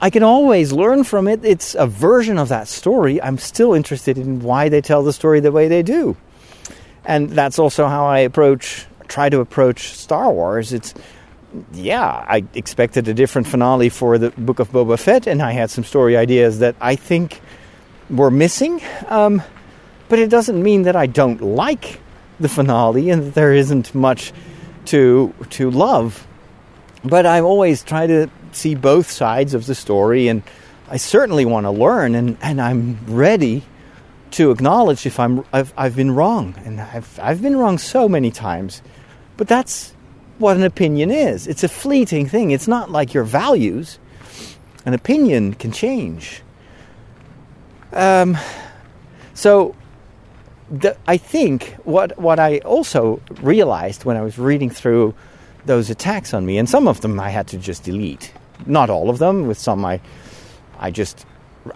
I 0.00 0.10
can 0.10 0.24
always 0.24 0.72
learn 0.72 1.04
from 1.04 1.28
it. 1.28 1.44
It's 1.44 1.76
a 1.76 1.86
version 1.86 2.36
of 2.36 2.48
that 2.48 2.66
story. 2.66 3.22
I'm 3.22 3.38
still 3.38 3.72
interested 3.72 4.18
in 4.18 4.40
why 4.40 4.68
they 4.68 4.80
tell 4.80 5.04
the 5.04 5.12
story 5.12 5.38
the 5.38 5.52
way 5.52 5.68
they 5.68 5.84
do. 5.84 6.16
And 7.04 7.30
that's 7.30 7.60
also 7.60 7.86
how 7.86 8.06
I 8.06 8.18
approach, 8.18 8.84
try 9.06 9.28
to 9.28 9.38
approach 9.38 9.92
Star 9.92 10.32
Wars. 10.32 10.72
It's, 10.72 10.92
yeah, 11.72 12.24
I 12.28 12.44
expected 12.54 13.08
a 13.08 13.14
different 13.14 13.46
finale 13.46 13.88
for 13.88 14.18
the 14.18 14.30
Book 14.30 14.58
of 14.58 14.70
Boba 14.70 14.98
Fett, 14.98 15.26
and 15.26 15.42
I 15.42 15.52
had 15.52 15.70
some 15.70 15.84
story 15.84 16.16
ideas 16.16 16.58
that 16.60 16.76
I 16.80 16.96
think 16.96 17.40
were 18.10 18.30
missing. 18.30 18.80
Um, 19.08 19.42
but 20.08 20.18
it 20.18 20.30
doesn't 20.30 20.62
mean 20.62 20.82
that 20.82 20.96
I 20.96 21.06
don't 21.06 21.40
like 21.40 22.00
the 22.38 22.48
finale 22.48 23.10
and 23.10 23.22
that 23.24 23.34
there 23.34 23.52
isn't 23.52 23.94
much 23.94 24.32
to 24.86 25.34
to 25.50 25.70
love. 25.70 26.26
But 27.04 27.26
I 27.26 27.40
always 27.40 27.82
try 27.82 28.06
to 28.06 28.28
see 28.52 28.74
both 28.74 29.10
sides 29.10 29.54
of 29.54 29.66
the 29.66 29.74
story, 29.74 30.28
and 30.28 30.42
I 30.88 30.96
certainly 30.96 31.44
want 31.44 31.64
to 31.64 31.70
learn, 31.70 32.14
and, 32.14 32.36
and 32.40 32.60
I'm 32.60 32.98
ready 33.06 33.62
to 34.32 34.50
acknowledge 34.50 35.06
if 35.06 35.18
I'm 35.20 35.44
I've, 35.52 35.72
I've 35.76 35.96
been 35.96 36.12
wrong, 36.12 36.54
and 36.64 36.80
I've 36.80 37.18
I've 37.20 37.42
been 37.42 37.56
wrong 37.56 37.78
so 37.78 38.08
many 38.08 38.30
times. 38.30 38.82
But 39.36 39.48
that's 39.48 39.92
what 40.38 40.56
an 40.56 40.62
opinion 40.62 41.10
is. 41.10 41.46
It's 41.46 41.64
a 41.64 41.68
fleeting 41.68 42.28
thing. 42.28 42.50
It's 42.50 42.68
not 42.68 42.90
like 42.90 43.14
your 43.14 43.24
values. 43.24 43.98
An 44.84 44.94
opinion 44.94 45.54
can 45.54 45.72
change. 45.72 46.42
Um, 47.92 48.36
so 49.34 49.74
the, 50.70 50.96
I 51.06 51.16
think 51.16 51.76
what 51.84 52.18
what 52.18 52.38
I 52.38 52.58
also 52.58 53.20
realized 53.40 54.04
when 54.04 54.16
I 54.16 54.22
was 54.22 54.38
reading 54.38 54.70
through 54.70 55.14
those 55.64 55.90
attacks 55.90 56.34
on 56.34 56.46
me, 56.46 56.58
and 56.58 56.68
some 56.68 56.88
of 56.88 57.00
them 57.00 57.18
I 57.18 57.30
had 57.30 57.48
to 57.48 57.58
just 57.58 57.84
delete. 57.84 58.32
Not 58.66 58.90
all 58.90 59.10
of 59.10 59.18
them. 59.18 59.46
With 59.46 59.58
some, 59.58 59.84
I 59.84 60.00
I 60.78 60.90
just 60.90 61.26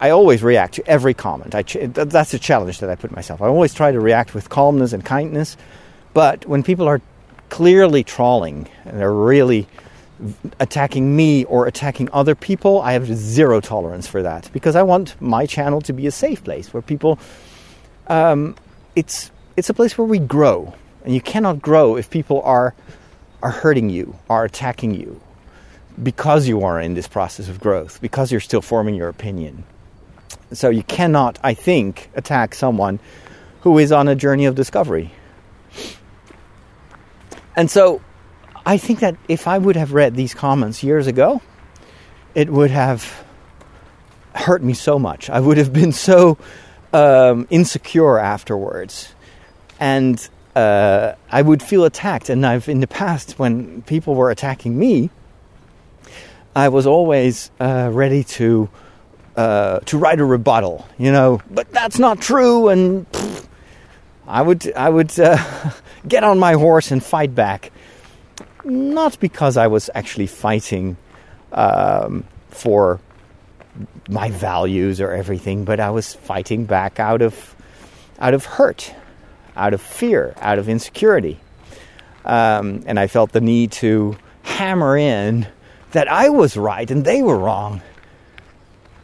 I 0.00 0.10
always 0.10 0.42
react 0.42 0.74
to 0.74 0.86
every 0.86 1.14
comment. 1.14 1.54
I 1.54 1.62
that's 1.62 2.34
a 2.34 2.38
challenge 2.38 2.80
that 2.80 2.90
I 2.90 2.94
put 2.94 3.10
myself. 3.12 3.42
I 3.42 3.46
always 3.46 3.74
try 3.74 3.92
to 3.92 4.00
react 4.00 4.34
with 4.34 4.48
calmness 4.48 4.92
and 4.92 5.04
kindness, 5.04 5.56
but 6.14 6.46
when 6.46 6.62
people 6.62 6.86
are 6.86 7.00
clearly 7.50 8.02
trawling 8.02 8.68
and 8.84 8.98
they're 8.98 9.12
really 9.12 9.68
attacking 10.58 11.16
me 11.16 11.44
or 11.44 11.66
attacking 11.66 12.08
other 12.12 12.34
people, 12.34 12.80
I 12.80 12.92
have 12.92 13.06
zero 13.06 13.60
tolerance 13.60 14.06
for 14.06 14.22
that 14.22 14.50
because 14.52 14.76
I 14.76 14.82
want 14.82 15.20
my 15.20 15.46
channel 15.46 15.80
to 15.82 15.92
be 15.92 16.06
a 16.06 16.10
safe 16.10 16.42
place 16.44 16.72
where 16.72 16.82
people 16.82 17.18
um, 18.10 18.56
it's 18.96 19.30
it's 19.56 19.70
a 19.70 19.74
place 19.74 19.96
where 19.96 20.06
we 20.06 20.18
grow, 20.18 20.74
and 21.04 21.14
you 21.14 21.20
cannot 21.20 21.62
grow 21.62 21.96
if 21.96 22.10
people 22.10 22.42
are 22.42 22.74
are 23.42 23.50
hurting 23.50 23.88
you, 23.88 24.16
are 24.28 24.44
attacking 24.44 24.94
you, 24.94 25.20
because 26.02 26.46
you 26.46 26.62
are 26.62 26.80
in 26.80 26.94
this 26.94 27.08
process 27.08 27.48
of 27.48 27.60
growth, 27.60 28.00
because 28.00 28.30
you're 28.30 28.40
still 28.40 28.60
forming 28.60 28.94
your 28.94 29.08
opinion. 29.08 29.64
So 30.52 30.68
you 30.68 30.82
cannot, 30.82 31.38
I 31.42 31.54
think, 31.54 32.10
attack 32.14 32.54
someone 32.54 32.98
who 33.60 33.78
is 33.78 33.92
on 33.92 34.08
a 34.08 34.14
journey 34.14 34.46
of 34.46 34.54
discovery. 34.54 35.12
And 37.56 37.70
so 37.70 38.00
I 38.64 38.76
think 38.76 39.00
that 39.00 39.16
if 39.28 39.48
I 39.48 39.58
would 39.58 39.76
have 39.76 39.92
read 39.92 40.14
these 40.14 40.34
comments 40.34 40.82
years 40.82 41.06
ago, 41.06 41.40
it 42.34 42.50
would 42.50 42.70
have 42.70 43.24
hurt 44.34 44.62
me 44.62 44.74
so 44.74 44.98
much. 44.98 45.30
I 45.30 45.40
would 45.40 45.58
have 45.58 45.72
been 45.72 45.92
so 45.92 46.38
um, 46.92 47.46
insecure 47.50 48.18
afterwards, 48.18 49.14
and 49.78 50.28
uh, 50.54 51.14
I 51.30 51.42
would 51.42 51.62
feel 51.62 51.84
attacked. 51.84 52.28
And 52.28 52.46
I've 52.46 52.68
in 52.68 52.80
the 52.80 52.86
past, 52.86 53.38
when 53.38 53.82
people 53.82 54.14
were 54.14 54.30
attacking 54.30 54.78
me, 54.78 55.10
I 56.54 56.68
was 56.68 56.86
always 56.86 57.50
uh, 57.60 57.90
ready 57.92 58.24
to 58.24 58.68
uh, 59.36 59.80
to 59.80 59.98
write 59.98 60.20
a 60.20 60.24
rebuttal. 60.24 60.86
You 60.98 61.12
know, 61.12 61.40
but 61.50 61.70
that's 61.72 61.98
not 61.98 62.20
true, 62.20 62.68
and 62.68 63.06
I 64.30 64.42
would 64.42 64.72
I 64.74 64.88
would 64.88 65.18
uh, 65.18 65.36
get 66.08 66.22
on 66.22 66.38
my 66.38 66.52
horse 66.52 66.92
and 66.92 67.02
fight 67.02 67.34
back. 67.34 67.72
Not 68.64 69.18
because 69.18 69.56
I 69.56 69.66
was 69.66 69.90
actually 69.94 70.28
fighting 70.28 70.96
um, 71.52 72.24
for 72.50 73.00
my 74.08 74.30
values 74.30 75.00
or 75.00 75.10
everything, 75.10 75.64
but 75.64 75.80
I 75.80 75.90
was 75.90 76.14
fighting 76.14 76.64
back 76.64 77.00
out 77.00 77.22
of 77.22 77.56
out 78.20 78.34
of 78.34 78.44
hurt, 78.44 78.94
out 79.56 79.74
of 79.74 79.80
fear, 79.80 80.34
out 80.38 80.58
of 80.58 80.68
insecurity, 80.68 81.40
um, 82.24 82.84
and 82.86 83.00
I 83.00 83.08
felt 83.08 83.32
the 83.32 83.40
need 83.40 83.72
to 83.72 84.16
hammer 84.42 84.96
in 84.96 85.46
that 85.90 86.06
I 86.06 86.28
was 86.28 86.56
right 86.56 86.88
and 86.88 87.04
they 87.04 87.22
were 87.22 87.36
wrong. 87.36 87.82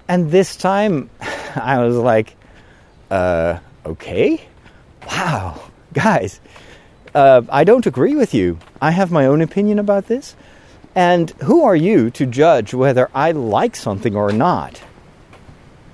And 0.06 0.30
this 0.30 0.54
time, 0.54 1.10
I 1.56 1.82
was 1.82 1.96
like, 1.96 2.36
uh, 3.10 3.58
"Okay, 3.84 4.46
wow, 5.06 5.60
guys." 5.92 6.40
Uh, 7.16 7.40
I 7.48 7.64
don't 7.64 7.86
agree 7.86 8.14
with 8.14 8.34
you. 8.34 8.58
I 8.82 8.90
have 8.90 9.10
my 9.10 9.24
own 9.24 9.40
opinion 9.40 9.78
about 9.78 10.06
this. 10.06 10.36
And 10.94 11.30
who 11.42 11.64
are 11.64 11.74
you 11.74 12.10
to 12.10 12.26
judge 12.26 12.74
whether 12.74 13.08
I 13.14 13.32
like 13.32 13.74
something 13.74 14.14
or 14.14 14.32
not? 14.32 14.82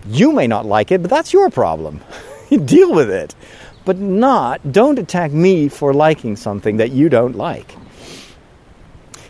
You 0.06 0.32
may 0.32 0.48
not 0.48 0.66
like 0.66 0.90
it, 0.90 1.00
but 1.00 1.10
that's 1.10 1.32
your 1.32 1.48
problem. 1.48 2.00
Deal 2.50 2.92
with 2.92 3.08
it. 3.08 3.36
But 3.84 3.98
not, 3.98 4.72
don't 4.72 4.98
attack 4.98 5.30
me 5.30 5.68
for 5.68 5.94
liking 5.94 6.34
something 6.34 6.78
that 6.78 6.90
you 6.90 7.08
don't 7.08 7.36
like. 7.36 7.76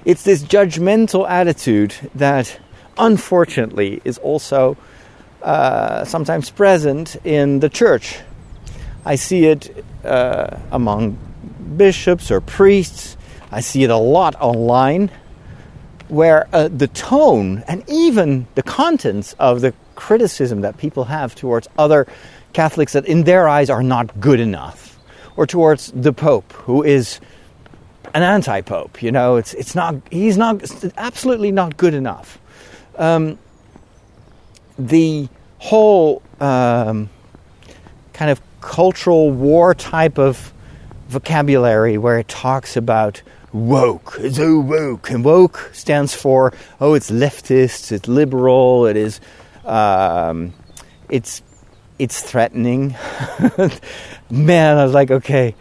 It's 0.06 0.24
this 0.24 0.42
judgmental 0.42 1.28
attitude 1.28 1.94
that 2.14 2.58
unfortunately 2.96 4.00
is 4.04 4.16
also 4.16 4.78
uh, 5.42 6.06
sometimes 6.06 6.48
present 6.48 7.16
in 7.24 7.60
the 7.60 7.68
church. 7.68 8.18
I 9.04 9.16
see 9.16 9.46
it 9.46 9.84
uh, 10.04 10.58
among 10.70 11.18
bishops 11.76 12.30
or 12.30 12.40
priests. 12.40 13.16
I 13.50 13.60
see 13.60 13.82
it 13.84 13.90
a 13.90 13.96
lot 13.96 14.34
online 14.40 15.10
where 16.08 16.46
uh, 16.52 16.68
the 16.68 16.88
tone 16.88 17.64
and 17.66 17.82
even 17.88 18.46
the 18.54 18.62
contents 18.62 19.34
of 19.38 19.60
the 19.60 19.74
criticism 19.94 20.60
that 20.60 20.76
people 20.76 21.04
have 21.04 21.34
towards 21.34 21.68
other 21.78 22.06
Catholics 22.52 22.92
that 22.92 23.06
in 23.06 23.24
their 23.24 23.48
eyes 23.48 23.70
are 23.70 23.82
not 23.82 24.20
good 24.20 24.38
enough, 24.38 24.98
or 25.36 25.46
towards 25.46 25.90
the 25.92 26.12
Pope 26.12 26.52
who 26.52 26.82
is 26.82 27.18
an 28.14 28.22
anti-pope. 28.22 29.02
You 29.02 29.10
know, 29.10 29.36
it's 29.36 29.54
it's 29.54 29.74
not 29.74 29.94
he's 30.10 30.36
not 30.36 30.62
absolutely 30.98 31.50
not 31.50 31.76
good 31.78 31.94
enough. 31.94 32.38
Um, 32.96 33.38
the 34.78 35.28
whole 35.58 36.22
um, 36.40 37.08
kind 38.12 38.30
of 38.30 38.40
cultural 38.62 39.30
war 39.30 39.74
type 39.74 40.18
of 40.18 40.52
vocabulary 41.08 41.98
where 41.98 42.18
it 42.18 42.28
talks 42.28 42.76
about 42.76 43.20
woke. 43.52 44.16
It's 44.18 44.36
so 44.36 44.60
woke. 44.60 45.10
And 45.10 45.24
woke 45.24 45.70
stands 45.72 46.14
for, 46.14 46.54
oh, 46.80 46.94
it's 46.94 47.10
leftist, 47.10 47.92
it's 47.92 48.08
liberal, 48.08 48.86
it 48.86 48.96
is, 48.96 49.20
um, 49.64 50.54
it's, 51.10 51.42
it's 51.98 52.22
threatening. 52.22 52.96
Man, 54.30 54.78
I 54.78 54.84
was 54.84 54.94
like, 54.94 55.10
okay, 55.10 55.54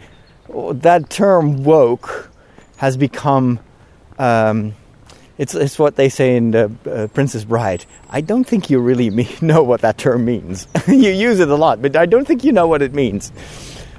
that 0.48 1.10
term 1.10 1.64
woke 1.64 2.30
has 2.78 2.96
become, 2.96 3.60
um, 4.18 4.74
it's, 5.42 5.54
it's 5.54 5.78
what 5.78 5.96
they 5.96 6.08
say 6.08 6.36
in 6.36 6.52
the 6.52 6.70
uh, 6.86 7.06
Princess 7.08 7.44
Bride. 7.44 7.84
I 8.08 8.20
don't 8.20 8.44
think 8.44 8.70
you 8.70 8.78
really 8.78 9.10
know 9.42 9.62
what 9.62 9.82
that 9.82 9.98
term 9.98 10.24
means. 10.24 10.66
you 10.86 11.10
use 11.10 11.40
it 11.40 11.48
a 11.48 11.56
lot, 11.56 11.82
but 11.82 11.96
I 11.96 12.06
don't 12.06 12.26
think 12.26 12.44
you 12.44 12.52
know 12.52 12.66
what 12.66 12.82
it 12.82 12.94
means 12.94 13.32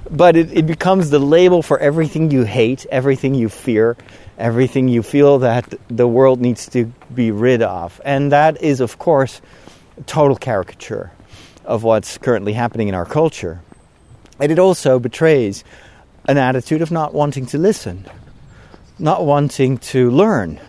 but 0.09 0.35
it, 0.35 0.51
it 0.55 0.67
becomes 0.67 1.09
the 1.09 1.19
label 1.19 1.61
for 1.61 1.79
everything 1.79 2.29
you 2.29 2.43
hate, 2.43 2.85
everything 2.91 3.33
you 3.33 3.49
fear, 3.49 3.97
everything 4.37 4.87
you 4.87 5.01
feel 5.01 5.39
that 5.39 5.73
the 5.87 6.07
world 6.07 6.39
needs 6.39 6.67
to 6.69 6.85
be 7.13 7.31
rid 7.31 7.61
of. 7.61 7.99
And 8.05 8.31
that 8.31 8.61
is, 8.61 8.79
of 8.79 8.99
course, 8.99 9.41
total 10.05 10.35
caricature 10.35 11.11
of 11.65 11.83
what's 11.83 12.17
currently 12.17 12.53
happening 12.53 12.89
in 12.89 12.95
our 12.95 13.05
culture. 13.05 13.61
And 14.39 14.51
it 14.51 14.59
also 14.59 14.99
betrays 14.99 15.63
an 16.25 16.37
attitude 16.37 16.81
of 16.81 16.91
not 16.91 17.13
wanting 17.13 17.45
to 17.47 17.57
listen, 17.57 18.05
not 18.99 19.25
wanting 19.25 19.77
to 19.79 20.11
learn. 20.11 20.59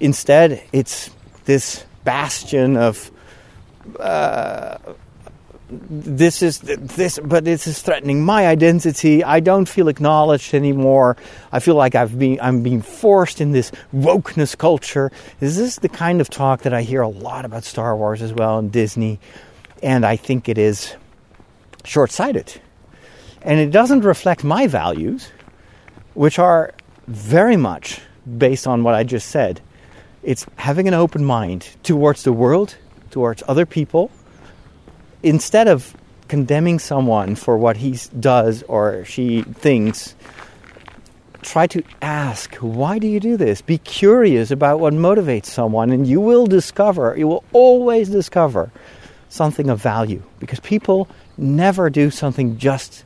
Instead, 0.00 0.62
it's 0.72 1.10
this 1.44 1.84
bastion 2.04 2.76
of 2.76 3.10
uh, 3.98 4.78
this 5.70 6.42
is 6.42 6.60
this, 6.60 7.18
but 7.22 7.44
this 7.44 7.66
is 7.66 7.82
threatening 7.82 8.24
my 8.24 8.46
identity. 8.46 9.22
I 9.22 9.40
don't 9.40 9.68
feel 9.68 9.88
acknowledged 9.88 10.54
anymore. 10.54 11.16
I 11.52 11.60
feel 11.60 11.74
like 11.74 11.94
I've 11.94 12.18
been 12.18 12.38
I'm 12.40 12.62
being 12.62 12.80
forced 12.80 13.40
in 13.40 13.52
this 13.52 13.70
wokeness 13.94 14.56
culture. 14.56 15.12
Is 15.40 15.58
this 15.58 15.76
the 15.76 15.88
kind 15.88 16.20
of 16.20 16.30
talk 16.30 16.62
that 16.62 16.72
I 16.72 16.82
hear 16.82 17.02
a 17.02 17.08
lot 17.08 17.44
about 17.44 17.64
Star 17.64 17.94
Wars 17.96 18.22
as 18.22 18.32
well 18.32 18.58
and 18.58 18.72
Disney? 18.72 19.20
And 19.82 20.06
I 20.06 20.16
think 20.16 20.48
it 20.48 20.58
is 20.58 20.96
short-sighted, 21.84 22.60
and 23.42 23.60
it 23.60 23.70
doesn't 23.70 24.00
reflect 24.00 24.44
my 24.44 24.66
values, 24.66 25.30
which 26.14 26.38
are 26.38 26.72
very 27.06 27.56
much 27.56 28.00
based 28.38 28.66
on 28.66 28.82
what 28.82 28.94
I 28.94 29.04
just 29.04 29.28
said. 29.28 29.60
It's 30.22 30.46
having 30.56 30.88
an 30.88 30.94
open 30.94 31.24
mind 31.24 31.68
towards 31.82 32.24
the 32.24 32.32
world, 32.32 32.76
towards 33.10 33.42
other 33.46 33.66
people 33.66 34.10
instead 35.22 35.68
of 35.68 35.96
condemning 36.28 36.78
someone 36.78 37.34
for 37.34 37.56
what 37.56 37.76
he 37.76 37.98
does 38.18 38.62
or 38.64 39.04
she 39.04 39.42
thinks, 39.42 40.14
try 41.42 41.66
to 41.66 41.82
ask, 42.02 42.54
why 42.56 42.98
do 42.98 43.06
you 43.06 43.20
do 43.20 43.36
this? 43.36 43.62
Be 43.62 43.78
curious 43.78 44.50
about 44.50 44.80
what 44.80 44.92
motivates 44.92 45.46
someone, 45.46 45.90
and 45.90 46.06
you 46.06 46.20
will 46.20 46.46
discover, 46.46 47.14
you 47.16 47.26
will 47.26 47.44
always 47.52 48.08
discover 48.08 48.70
something 49.30 49.70
of 49.70 49.80
value 49.80 50.22
because 50.40 50.60
people 50.60 51.08
never 51.36 51.90
do 51.90 52.10
something 52.10 52.58
just 52.58 53.04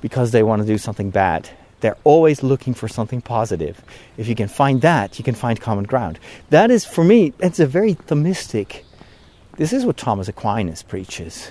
because 0.00 0.30
they 0.30 0.42
want 0.42 0.62
to 0.62 0.66
do 0.66 0.78
something 0.78 1.10
bad. 1.10 1.48
They're 1.80 1.96
always 2.04 2.42
looking 2.42 2.74
for 2.74 2.88
something 2.88 3.20
positive. 3.20 3.82
If 4.16 4.28
you 4.28 4.34
can 4.34 4.48
find 4.48 4.80
that, 4.82 5.18
you 5.18 5.24
can 5.24 5.34
find 5.34 5.60
common 5.60 5.84
ground. 5.84 6.18
That 6.50 6.70
is, 6.70 6.84
for 6.84 7.04
me, 7.04 7.32
it's 7.38 7.60
a 7.60 7.66
very 7.66 7.94
Thomistic 7.94 8.82
this 9.58 9.72
is 9.72 9.84
what 9.84 9.96
Thomas 9.96 10.28
Aquinas 10.28 10.84
preaches. 10.84 11.50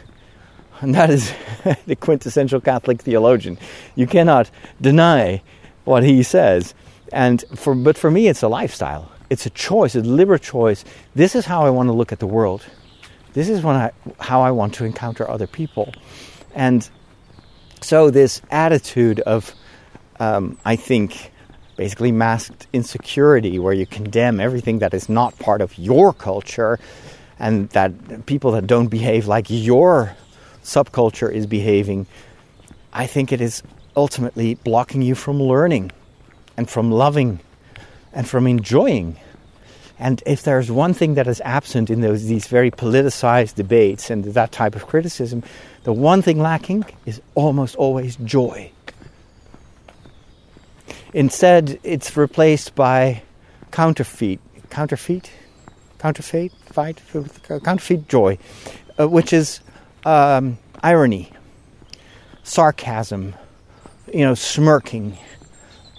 And 0.79 0.95
that 0.95 1.09
is 1.09 1.31
the 1.85 1.95
quintessential 1.95 2.61
Catholic 2.61 3.01
theologian. 3.01 3.59
You 3.95 4.07
cannot 4.07 4.49
deny 4.79 5.43
what 5.83 6.03
he 6.03 6.23
says. 6.23 6.73
And 7.11 7.43
for, 7.55 7.75
but 7.75 7.97
for 7.97 8.09
me, 8.09 8.29
it's 8.29 8.41
a 8.41 8.47
lifestyle. 8.47 9.11
It's 9.29 9.45
a 9.45 9.49
choice, 9.49 9.93
a 9.93 10.01
deliberate 10.01 10.41
choice. 10.41 10.85
This 11.15 11.35
is 11.35 11.45
how 11.45 11.65
I 11.65 11.69
want 11.69 11.87
to 11.87 11.93
look 11.93 12.13
at 12.13 12.19
the 12.19 12.27
world. 12.27 12.65
This 13.33 13.49
is 13.49 13.63
I, 13.65 13.91
how 14.19 14.39
I 14.39 14.51
want 14.51 14.73
to 14.75 14.85
encounter 14.85 15.29
other 15.29 15.45
people. 15.45 15.93
And 16.55 16.89
so, 17.81 18.09
this 18.09 18.41
attitude 18.49 19.19
of, 19.21 19.53
um, 20.19 20.57
I 20.65 20.75
think, 20.75 21.31
basically 21.75 22.11
masked 22.11 22.67
insecurity, 22.73 23.59
where 23.59 23.73
you 23.73 23.85
condemn 23.85 24.39
everything 24.39 24.79
that 24.79 24.93
is 24.93 25.09
not 25.09 25.37
part 25.39 25.61
of 25.61 25.77
your 25.77 26.13
culture 26.13 26.79
and 27.39 27.69
that 27.69 28.25
people 28.25 28.51
that 28.51 28.65
don't 28.67 28.87
behave 28.87 29.27
like 29.27 29.45
your 29.49 30.15
subculture 30.63 31.31
is 31.31 31.45
behaving, 31.45 32.07
I 32.91 33.05
think 33.05 33.31
it 33.31 33.41
is 33.41 33.63
ultimately 33.95 34.55
blocking 34.55 35.01
you 35.01 35.15
from 35.15 35.41
learning 35.41 35.91
and 36.55 36.69
from 36.69 36.91
loving 36.91 37.39
and 38.13 38.27
from 38.27 38.47
enjoying. 38.47 39.17
And 39.99 40.21
if 40.25 40.43
there's 40.43 40.71
one 40.71 40.93
thing 40.93 41.15
that 41.15 41.27
is 41.27 41.41
absent 41.41 41.89
in 41.89 42.01
those 42.01 42.25
these 42.25 42.47
very 42.47 42.69
politicized 42.69 43.55
debates 43.55 44.09
and 44.09 44.23
that 44.25 44.51
type 44.51 44.75
of 44.75 44.85
criticism, 44.85 45.43
the 45.83 45.93
one 45.93 46.21
thing 46.21 46.39
lacking 46.39 46.85
is 47.05 47.21
almost 47.35 47.75
always 47.75 48.15
joy. 48.17 48.71
Instead, 51.17 51.79
it's 51.81 52.15
replaced 52.15 52.75
by 52.75 53.23
counterfeit, 53.71 54.39
counterfeit, 54.69 55.31
counterfeit, 55.97 56.51
fight, 56.65 57.01
counterfeit 57.63 58.07
joy, 58.07 58.37
uh, 58.99 59.09
which 59.09 59.33
is 59.33 59.61
um, 60.05 60.59
irony, 60.83 61.31
sarcasm, 62.43 63.33
you 64.13 64.19
know, 64.19 64.35
smirking, 64.35 65.17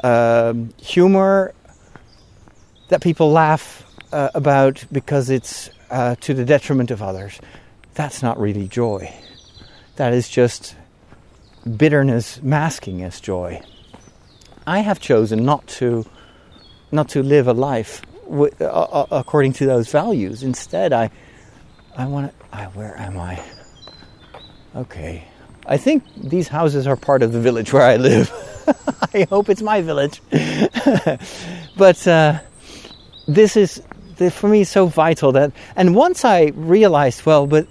um, 0.05 0.73
humor 0.81 1.53
that 2.89 3.03
people 3.03 3.33
laugh 3.33 3.85
uh, 4.13 4.29
about 4.37 4.85
because 4.93 5.31
it's 5.31 5.69
uh, 5.91 6.15
to 6.21 6.33
the 6.33 6.45
detriment 6.45 6.93
of 6.93 7.03
others. 7.03 7.41
That's 7.95 8.23
not 8.23 8.39
really 8.39 8.69
joy. 8.69 9.13
That 9.97 10.13
is 10.13 10.29
just 10.29 10.77
bitterness 11.77 12.41
masking 12.41 13.03
as 13.03 13.21
joy. 13.21 13.61
I 14.69 14.81
have 14.81 15.01
chosen 15.01 15.47
not 15.47 15.67
to 15.79 16.05
not 16.93 17.09
to 17.11 17.23
live 17.23 17.49
a 17.49 17.55
life 17.55 18.03
uh, 18.31 19.07
according 19.11 19.55
to 19.55 19.67
those 19.67 19.91
values. 19.91 20.43
Instead, 20.43 20.93
I, 20.93 21.11
I 21.97 22.05
want 22.05 22.33
to. 22.53 22.65
where 22.75 22.95
am 22.99 23.17
I? 23.17 23.43
Okay, 24.77 25.25
I 25.67 25.79
think 25.79 26.05
these 26.17 26.49
houses 26.49 26.87
are 26.87 26.97
part 26.97 27.23
of 27.23 27.33
the 27.33 27.41
village 27.41 27.73
where 27.73 27.83
I 27.83 27.97
live. 27.97 28.31
I 29.15 29.27
hope 29.31 29.49
it's 29.49 29.63
my 29.63 29.81
village. 29.81 30.21
but 31.77 32.07
uh, 32.07 32.39
this 33.27 33.57
is 33.57 33.83
for 34.33 34.49
me 34.49 34.65
so 34.65 34.87
vital 34.87 35.33
that, 35.33 35.53
and 35.77 35.95
once 35.95 36.27
I 36.27 36.53
realized, 36.55 37.25
well, 37.25 37.47
but 37.47 37.67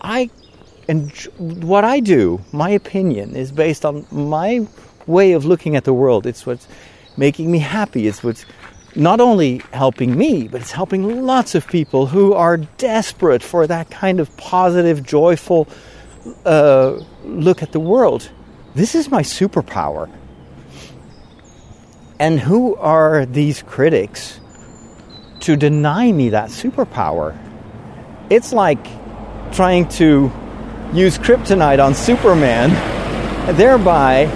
I, 0.00 0.30
and 0.88 1.12
what 1.38 1.84
I 1.84 2.00
do, 2.00 2.40
my 2.52 2.70
opinion 2.70 3.36
is 3.36 3.52
based 3.52 3.84
on 3.84 4.04
my 4.10 4.66
way 5.06 5.32
of 5.32 5.44
looking 5.44 5.76
at 5.76 5.84
the 5.84 5.92
world. 5.92 6.26
It's 6.26 6.46
what's 6.46 6.66
making 7.16 7.50
me 7.50 7.58
happy. 7.58 8.06
It's 8.06 8.22
what's 8.22 8.44
not 8.96 9.20
only 9.20 9.58
helping 9.72 10.16
me, 10.16 10.48
but 10.48 10.60
it's 10.60 10.72
helping 10.72 11.24
lots 11.24 11.54
of 11.54 11.66
people 11.66 12.06
who 12.06 12.32
are 12.32 12.56
desperate 12.56 13.42
for 13.42 13.66
that 13.66 13.90
kind 13.90 14.20
of 14.20 14.34
positive, 14.36 15.02
joyful 15.02 15.68
uh, 16.44 17.00
look 17.24 17.62
at 17.62 17.72
the 17.72 17.80
world. 17.80 18.30
This 18.74 18.94
is 18.94 19.10
my 19.10 19.22
superpower. 19.22 20.10
And 22.18 22.38
who 22.38 22.76
are 22.76 23.26
these 23.26 23.62
critics 23.62 24.40
to 25.40 25.56
deny 25.56 26.10
me 26.12 26.30
that 26.30 26.50
superpower? 26.50 27.36
It's 28.30 28.52
like 28.52 28.84
trying 29.52 29.88
to 29.88 30.32
use 30.92 31.18
kryptonite 31.18 31.84
on 31.84 31.94
Superman, 31.94 32.70
thereby 33.56 34.26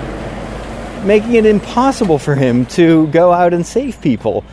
making 1.04 1.34
it 1.34 1.46
impossible 1.46 2.18
for 2.18 2.34
him 2.34 2.66
to 2.66 3.06
go 3.08 3.32
out 3.32 3.54
and 3.54 3.66
save 3.66 4.00
people. 4.00 4.44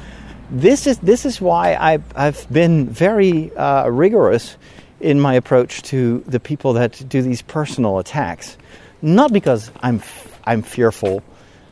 This 0.50 0.88
is 0.88 0.98
this 1.00 1.26
is 1.26 1.42
why 1.42 1.74
I, 1.74 2.00
I've 2.16 2.48
been 2.52 2.88
very 2.88 3.56
uh, 3.56 3.90
rigorous 3.90 4.58
in 5.00 5.20
my 5.20 5.34
approach 5.34 5.82
to 5.84 6.24
the 6.28 6.40
people 6.40 6.74
that 6.74 7.04
do 7.08 7.22
these 7.22 7.42
personal 7.42 8.00
attacks. 8.00 8.58
Not 9.02 9.34
because 9.34 9.72
I'm 9.82 10.02
I'm 10.44 10.62
fearful 10.62 11.24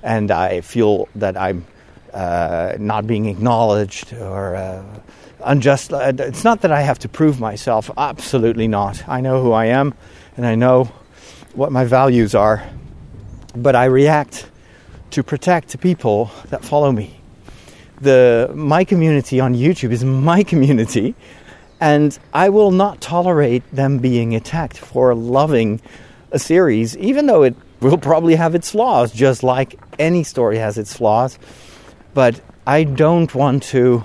and 0.01 0.31
I 0.31 0.62
feel 0.62 1.07
that 1.15 1.38
I'm 1.38 1.65
uh, 2.13 2.75
not 2.79 3.07
being 3.07 3.27
acknowledged 3.27 4.13
or 4.13 4.55
uh, 4.55 4.83
unjust. 5.43 5.93
Uh, 5.93 6.13
it's 6.17 6.43
not 6.43 6.62
that 6.62 6.71
I 6.71 6.81
have 6.81 6.99
to 6.99 7.09
prove 7.09 7.39
myself. 7.39 7.89
Absolutely 7.97 8.67
not. 8.67 9.07
I 9.07 9.21
know 9.21 9.41
who 9.41 9.51
I 9.51 9.65
am 9.65 9.93
and 10.36 10.45
I 10.45 10.55
know 10.55 10.91
what 11.53 11.71
my 11.71 11.86
values 11.86 12.36
are. 12.36 12.67
But 13.55 13.75
I 13.75 13.86
react 13.86 14.47
to 15.13 15.23
protect 15.23 15.80
people 15.80 16.32
that 16.49 16.65
follow 16.65 16.91
me. 16.91 17.21
The 18.02 18.52
my 18.56 18.84
community 18.84 19.39
on 19.39 19.54
YouTube 19.54 19.91
is 19.91 20.04
my 20.04 20.43
community, 20.52 21.13
and 21.80 22.17
I 22.34 22.49
will 22.49 22.71
not 22.71 22.99
tolerate 22.99 23.63
them 23.71 23.99
being 23.99 24.36
attacked 24.36 24.78
for 24.78 25.13
loving 25.13 25.82
a 26.32 26.39
series, 26.39 26.97
even 26.97 27.28
though 27.28 27.43
it 27.43 27.56
will 27.80 27.99
probably 27.99 28.34
have 28.36 28.56
its 28.56 28.71
flaws, 28.71 29.12
just 29.12 29.43
like 29.43 29.80
any 29.99 30.23
story 30.23 30.58
has 30.58 30.80
its 30.80 30.95
flaws. 30.97 31.38
But 32.15 32.41
I 32.65 32.84
don't 32.84 33.34
want 33.36 33.62
to 33.76 34.04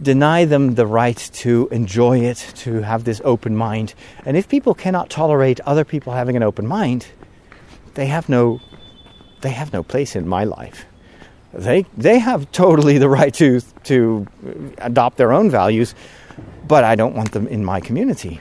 deny 0.00 0.44
them 0.44 0.76
the 0.76 0.86
right 0.86 1.18
to 1.44 1.68
enjoy 1.72 2.20
it, 2.20 2.38
to 2.56 2.82
have 2.82 3.02
this 3.02 3.20
open 3.24 3.56
mind. 3.56 3.94
And 4.24 4.36
if 4.36 4.48
people 4.48 4.74
cannot 4.74 5.10
tolerate 5.10 5.58
other 5.60 5.84
people 5.84 6.12
having 6.12 6.36
an 6.36 6.44
open 6.44 6.68
mind, 6.68 7.08
they 7.94 8.06
have 8.06 8.28
no 8.28 8.60
they 9.40 9.50
have 9.50 9.72
no 9.72 9.82
place 9.82 10.16
in 10.16 10.28
my 10.28 10.44
life. 10.44 10.86
They 11.52 11.84
they 11.96 12.18
have 12.18 12.50
totally 12.52 12.98
the 12.98 13.08
right 13.08 13.34
to 13.34 13.60
to 13.84 14.26
adopt 14.78 15.16
their 15.16 15.32
own 15.32 15.50
values, 15.50 15.94
but 16.66 16.84
I 16.84 16.94
don't 16.94 17.14
want 17.14 17.32
them 17.32 17.48
in 17.48 17.64
my 17.64 17.80
community. 17.80 18.40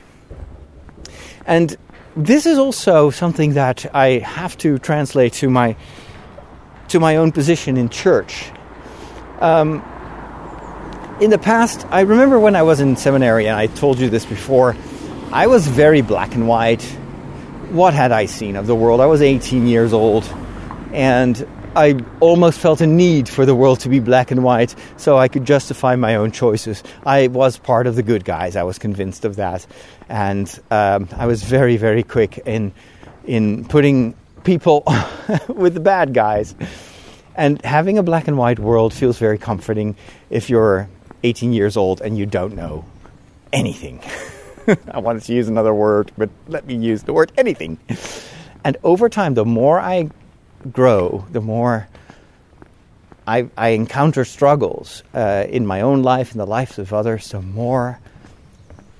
And 1.45 1.75
this 2.15 2.45
is 2.45 2.59
also 2.59 3.09
something 3.09 3.53
that 3.53 3.85
I 3.95 4.19
have 4.19 4.57
to 4.59 4.77
translate 4.77 5.33
to 5.33 5.49
my 5.49 5.75
to 6.89 6.99
my 6.99 7.15
own 7.15 7.31
position 7.31 7.77
in 7.77 7.89
church. 7.89 8.51
Um, 9.39 9.83
in 11.19 11.31
the 11.31 11.37
past, 11.37 11.85
I 11.89 12.01
remember 12.01 12.39
when 12.39 12.55
I 12.55 12.61
was 12.61 12.79
in 12.79 12.95
seminary, 12.95 13.47
and 13.47 13.55
I 13.55 13.67
told 13.67 13.99
you 13.99 14.09
this 14.09 14.25
before, 14.25 14.75
I 15.31 15.47
was 15.47 15.67
very 15.67 16.01
black 16.01 16.35
and 16.35 16.47
white. 16.47 16.83
What 17.71 17.93
had 17.93 18.11
I 18.11 18.25
seen 18.25 18.55
of 18.55 18.67
the 18.67 18.75
world? 18.75 19.01
I 19.01 19.05
was 19.05 19.21
18 19.21 19.67
years 19.67 19.93
old 19.93 20.23
and 20.93 21.47
I 21.75 21.99
almost 22.19 22.59
felt 22.59 22.81
a 22.81 22.87
need 22.87 23.29
for 23.29 23.45
the 23.45 23.55
world 23.55 23.79
to 23.81 23.89
be 23.89 23.99
black 23.99 24.31
and 24.31 24.43
white 24.43 24.75
so 24.97 25.17
I 25.17 25.27
could 25.27 25.45
justify 25.45 25.95
my 25.95 26.15
own 26.15 26.31
choices. 26.31 26.83
I 27.05 27.27
was 27.27 27.57
part 27.57 27.87
of 27.87 27.95
the 27.95 28.03
good 28.03 28.25
guys. 28.25 28.55
I 28.55 28.63
was 28.63 28.79
convinced 28.79 29.25
of 29.25 29.35
that, 29.35 29.65
and 30.09 30.59
um, 30.71 31.07
I 31.15 31.25
was 31.27 31.43
very, 31.43 31.77
very 31.77 32.03
quick 32.03 32.39
in 32.45 32.73
in 33.25 33.65
putting 33.65 34.15
people 34.43 34.83
with 35.47 35.73
the 35.73 35.79
bad 35.79 36.13
guys. 36.13 36.55
And 37.35 37.63
having 37.63 37.97
a 37.97 38.03
black 38.03 38.27
and 38.27 38.37
white 38.37 38.59
world 38.59 38.93
feels 38.93 39.17
very 39.17 39.37
comforting 39.37 39.95
if 40.29 40.49
you're 40.49 40.89
18 41.23 41.53
years 41.53 41.77
old 41.77 42.01
and 42.01 42.17
you 42.17 42.25
don't 42.25 42.55
know 42.55 42.83
anything. 43.53 44.01
I 44.91 44.99
wanted 44.99 45.23
to 45.23 45.33
use 45.33 45.47
another 45.47 45.73
word, 45.73 46.11
but 46.17 46.29
let 46.47 46.65
me 46.65 46.75
use 46.75 47.03
the 47.03 47.13
word 47.13 47.31
anything. 47.37 47.77
And 48.63 48.77
over 48.83 49.07
time, 49.07 49.35
the 49.35 49.45
more 49.45 49.79
I 49.79 50.09
grow, 50.71 51.25
the 51.31 51.41
more 51.41 51.87
I, 53.27 53.49
I 53.57 53.69
encounter 53.69 54.25
struggles 54.25 55.03
uh, 55.13 55.45
in 55.49 55.65
my 55.67 55.81
own 55.81 56.01
life, 56.03 56.31
in 56.31 56.39
the 56.39 56.47
lives 56.47 56.79
of 56.79 56.93
others, 56.93 57.29
the 57.29 57.41
more 57.41 57.99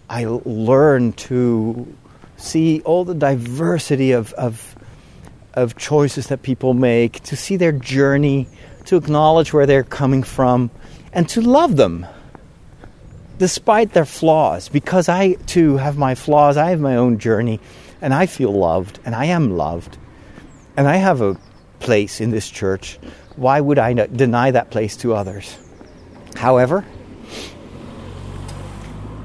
I 0.10 0.26
learn 0.26 1.14
to 1.14 1.96
see 2.38 2.82
all 2.82 3.06
the 3.06 3.16
diversity 3.16 4.12
of, 4.12 4.34
of 4.34 4.76
of 5.54 5.76
choices 5.78 6.28
that 6.28 6.42
people 6.42 6.74
make, 6.74 7.22
to 7.24 7.36
see 7.36 7.58
their 7.58 7.72
journey, 7.72 8.48
to 8.86 8.96
acknowledge 8.96 9.52
where 9.52 9.66
they're 9.66 9.84
coming 9.84 10.24
from, 10.24 10.70
and 11.12 11.28
to 11.30 11.42
love 11.42 11.76
them 11.76 12.06
despite 13.38 13.94
their 13.94 14.06
flaws. 14.06 14.70
Because 14.70 15.10
I 15.10 15.34
too 15.34 15.78
have 15.78 15.98
my 15.98 16.16
flaws, 16.16 16.56
I 16.56 16.70
have 16.70 16.80
my 16.80 16.96
own 16.96 17.18
journey, 17.20 17.60
and 18.02 18.14
I 18.14 18.26
feel 18.26 18.52
loved, 18.52 19.00
and 19.06 19.16
I 19.16 19.26
am 19.26 19.58
loved, 19.58 19.98
and 20.78 20.88
I 20.88 20.98
have 20.98 21.22
a 21.22 21.38
place 21.80 22.22
in 22.22 22.32
this 22.32 22.50
church. 22.50 23.00
Why 23.36 23.60
would 23.60 23.80
I 23.80 23.94
deny 23.94 24.52
that 24.52 24.72
place 24.72 24.98
to 24.98 25.14
others? 25.14 25.58
However, 26.36 26.86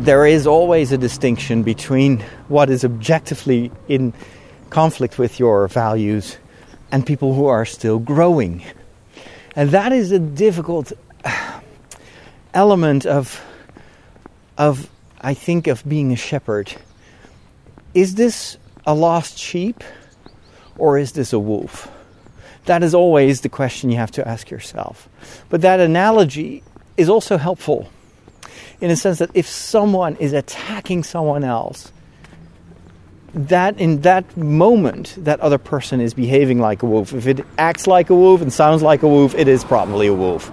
there 0.01 0.27
is 0.27 0.47
always 0.47 0.93
a 0.93 0.99
distinction 0.99 1.63
between 1.63 2.21
what 2.49 2.69
is 2.69 2.85
objectively 2.85 3.71
in 3.89 4.13
conflict 4.71 5.19
with 5.19 5.39
your 5.39 5.69
values 5.69 6.37
and 6.91 7.07
people 7.07 7.35
who 7.35 7.47
are 7.47 7.65
still 7.65 7.99
growing. 7.99 8.63
And 9.57 9.71
that 9.71 9.93
is 9.93 10.11
a 10.11 10.19
difficult 10.19 10.93
element 12.55 13.07
of, 13.07 13.41
of 14.59 14.91
I 15.21 15.35
think, 15.35 15.69
of 15.69 15.89
being 15.89 16.13
a 16.13 16.17
shepherd. 16.17 16.75
Is 17.95 18.17
this 18.17 18.57
a 18.85 18.95
lost 18.95 19.39
sheep 19.39 19.85
or 20.77 20.99
is 20.99 21.13
this 21.13 21.33
a 21.33 21.39
wolf? 21.39 21.89
That 22.67 22.83
is 22.83 22.95
always 22.95 23.43
the 23.43 23.49
question 23.49 23.91
you 23.91 23.99
have 23.99 24.13
to 24.13 24.27
ask 24.27 24.51
yourself. 24.51 25.09
But 25.51 25.61
that 25.63 25.81
analogy 25.81 26.63
is 26.97 27.09
also 27.09 27.37
helpful 27.37 27.91
in 28.81 28.91
a 28.91 28.97
sense 28.97 29.19
that 29.19 29.31
if 29.35 29.47
someone 29.47 30.17
is 30.17 30.33
attacking 30.33 31.05
someone 31.05 31.45
else, 31.45 31.93
that 33.35 33.79
in 33.81 34.03
that 34.03 34.37
moment 34.37 35.15
that 35.19 35.41
other 35.41 35.59
person 35.59 36.01
is 36.01 36.15
behaving 36.15 36.61
like 36.61 36.83
a 36.83 36.87
wolf. 36.87 37.13
If 37.13 37.27
it 37.27 37.45
acts 37.59 37.87
like 37.87 38.11
a 38.11 38.15
wolf 38.15 38.41
and 38.41 38.53
sounds 38.53 38.81
like 38.81 39.03
a 39.03 39.09
wolf, 39.09 39.35
it 39.35 39.49
is 39.49 39.65
probably 39.65 40.07
a 40.07 40.15
wolf. 40.15 40.53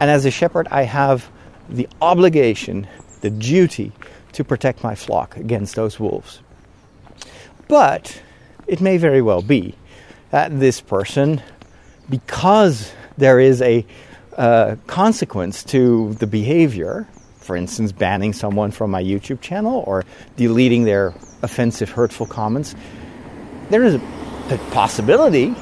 And 0.00 0.10
as 0.10 0.24
a 0.24 0.30
shepherd, 0.30 0.66
I 0.70 0.82
have 0.82 1.30
the 1.68 1.88
obligation, 2.00 2.88
the 3.20 3.30
duty 3.30 3.92
to 4.32 4.42
protect 4.42 4.82
my 4.82 4.94
flock 4.96 5.36
against 5.36 5.76
those 5.76 6.00
wolves. 6.00 6.40
But 7.68 8.20
it 8.66 8.80
may 8.80 8.96
very 8.96 9.22
well 9.22 9.42
be 9.42 9.76
that 10.32 10.58
this 10.58 10.80
person, 10.80 11.40
because 12.10 12.92
there 13.16 13.38
is 13.38 13.62
a 13.62 13.86
uh, 14.36 14.76
consequence 14.86 15.62
to 15.62 16.14
the 16.14 16.26
behavior, 16.26 17.06
for 17.36 17.54
instance, 17.54 17.92
banning 17.92 18.32
someone 18.32 18.70
from 18.70 18.90
my 18.90 19.02
YouTube 19.02 19.40
channel 19.42 19.84
or 19.86 20.04
deleting 20.36 20.84
their 20.84 21.14
offensive, 21.42 21.90
hurtful 21.90 22.26
comments, 22.26 22.74
there 23.68 23.84
is 23.84 23.94
a 23.94 24.58
possibility 24.70 25.54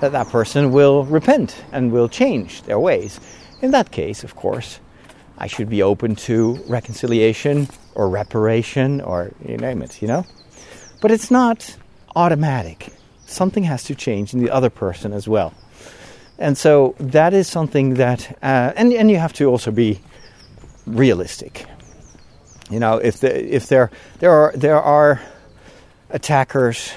that 0.00 0.12
that 0.12 0.28
person 0.28 0.70
will 0.70 1.04
repent 1.04 1.56
and 1.72 1.92
will 1.92 2.08
change 2.08 2.62
their 2.62 2.78
ways. 2.78 3.18
In 3.60 3.72
that 3.72 3.90
case, 3.90 4.22
of 4.24 4.36
course, 4.36 4.78
I 5.36 5.48
should 5.48 5.68
be 5.68 5.82
open 5.82 6.14
to 6.26 6.62
reconciliation 6.68 7.68
or 7.96 8.08
reparation 8.08 9.00
or 9.00 9.32
you 9.44 9.56
name 9.56 9.82
it, 9.82 10.00
you 10.00 10.06
know? 10.06 10.24
But 11.00 11.10
it's 11.10 11.30
not 11.30 11.76
automatic. 12.14 12.92
Something 13.32 13.64
has 13.64 13.84
to 13.84 13.94
change 13.94 14.34
in 14.34 14.40
the 14.40 14.50
other 14.50 14.70
person 14.70 15.12
as 15.12 15.26
well. 15.26 15.54
And 16.38 16.58
so 16.58 16.94
that 16.98 17.34
is 17.34 17.48
something 17.48 17.94
that, 17.94 18.38
uh, 18.42 18.72
and, 18.76 18.92
and 18.92 19.10
you 19.10 19.18
have 19.18 19.32
to 19.34 19.46
also 19.46 19.70
be 19.70 20.00
realistic. 20.86 21.66
You 22.70 22.80
know, 22.80 22.96
if 22.96 23.20
the, 23.20 23.54
if 23.54 23.68
there 23.68 23.90
there 24.18 24.30
are 24.30 24.52
there 24.56 24.80
are 24.80 25.20
attackers 26.10 26.92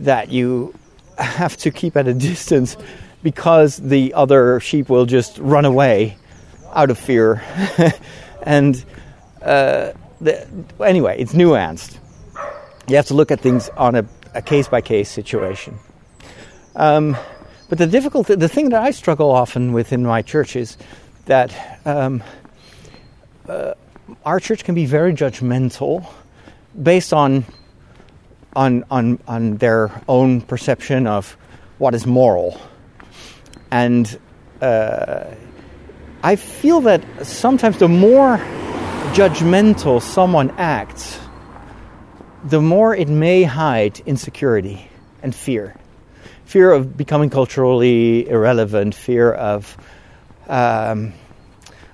that 0.00 0.30
you 0.30 0.74
have 1.18 1.56
to 1.58 1.70
keep 1.70 1.96
at 1.96 2.06
a 2.06 2.14
distance 2.14 2.76
because 3.22 3.78
the 3.78 4.14
other 4.14 4.60
sheep 4.60 4.88
will 4.88 5.06
just 5.06 5.38
run 5.38 5.64
away 5.64 6.16
out 6.74 6.90
of 6.90 6.98
fear, 6.98 7.42
and 8.42 8.84
uh, 9.40 9.92
the, 10.20 10.46
anyway, 10.80 11.16
it's 11.18 11.32
nuanced. 11.32 11.98
You 12.86 12.96
have 12.96 13.06
to 13.06 13.14
look 13.14 13.30
at 13.30 13.40
things 13.40 13.68
on 13.70 13.94
a 13.94 14.02
case 14.42 14.68
by 14.68 14.80
case 14.80 15.10
situation. 15.10 15.78
Um, 16.74 17.16
but 17.68 17.78
the 17.78 17.86
difficult, 17.86 18.26
the 18.26 18.48
thing 18.48 18.70
that 18.70 18.82
I 18.82 18.90
struggle 18.90 19.30
often 19.30 19.72
with 19.72 19.92
in 19.92 20.04
my 20.04 20.22
church 20.22 20.56
is 20.56 20.76
that 21.24 21.52
um, 21.84 22.22
uh, 23.48 23.74
our 24.24 24.38
church 24.38 24.64
can 24.64 24.74
be 24.74 24.86
very 24.86 25.12
judgmental 25.12 26.06
based 26.80 27.12
on 27.12 27.44
on 28.54 28.84
on 28.90 29.18
on 29.26 29.56
their 29.56 29.90
own 30.08 30.40
perception 30.40 31.06
of 31.06 31.36
what 31.78 31.94
is 31.94 32.06
moral 32.06 32.60
and 33.70 34.18
uh, 34.60 35.24
I 36.22 36.36
feel 36.36 36.80
that 36.82 37.04
sometimes 37.26 37.78
the 37.78 37.88
more 37.88 38.38
judgmental 39.12 40.00
someone 40.00 40.50
acts, 40.58 41.18
the 42.48 42.60
more 42.60 42.94
it 42.94 43.08
may 43.08 43.42
hide 43.42 44.00
insecurity 44.06 44.88
and 45.22 45.34
fear. 45.34 45.74
Fear 46.44 46.72
of 46.72 46.96
becoming 46.96 47.28
culturally 47.28 48.28
irrelevant, 48.28 48.94
fear 48.94 49.32
of, 49.32 49.76
um, 50.46 51.12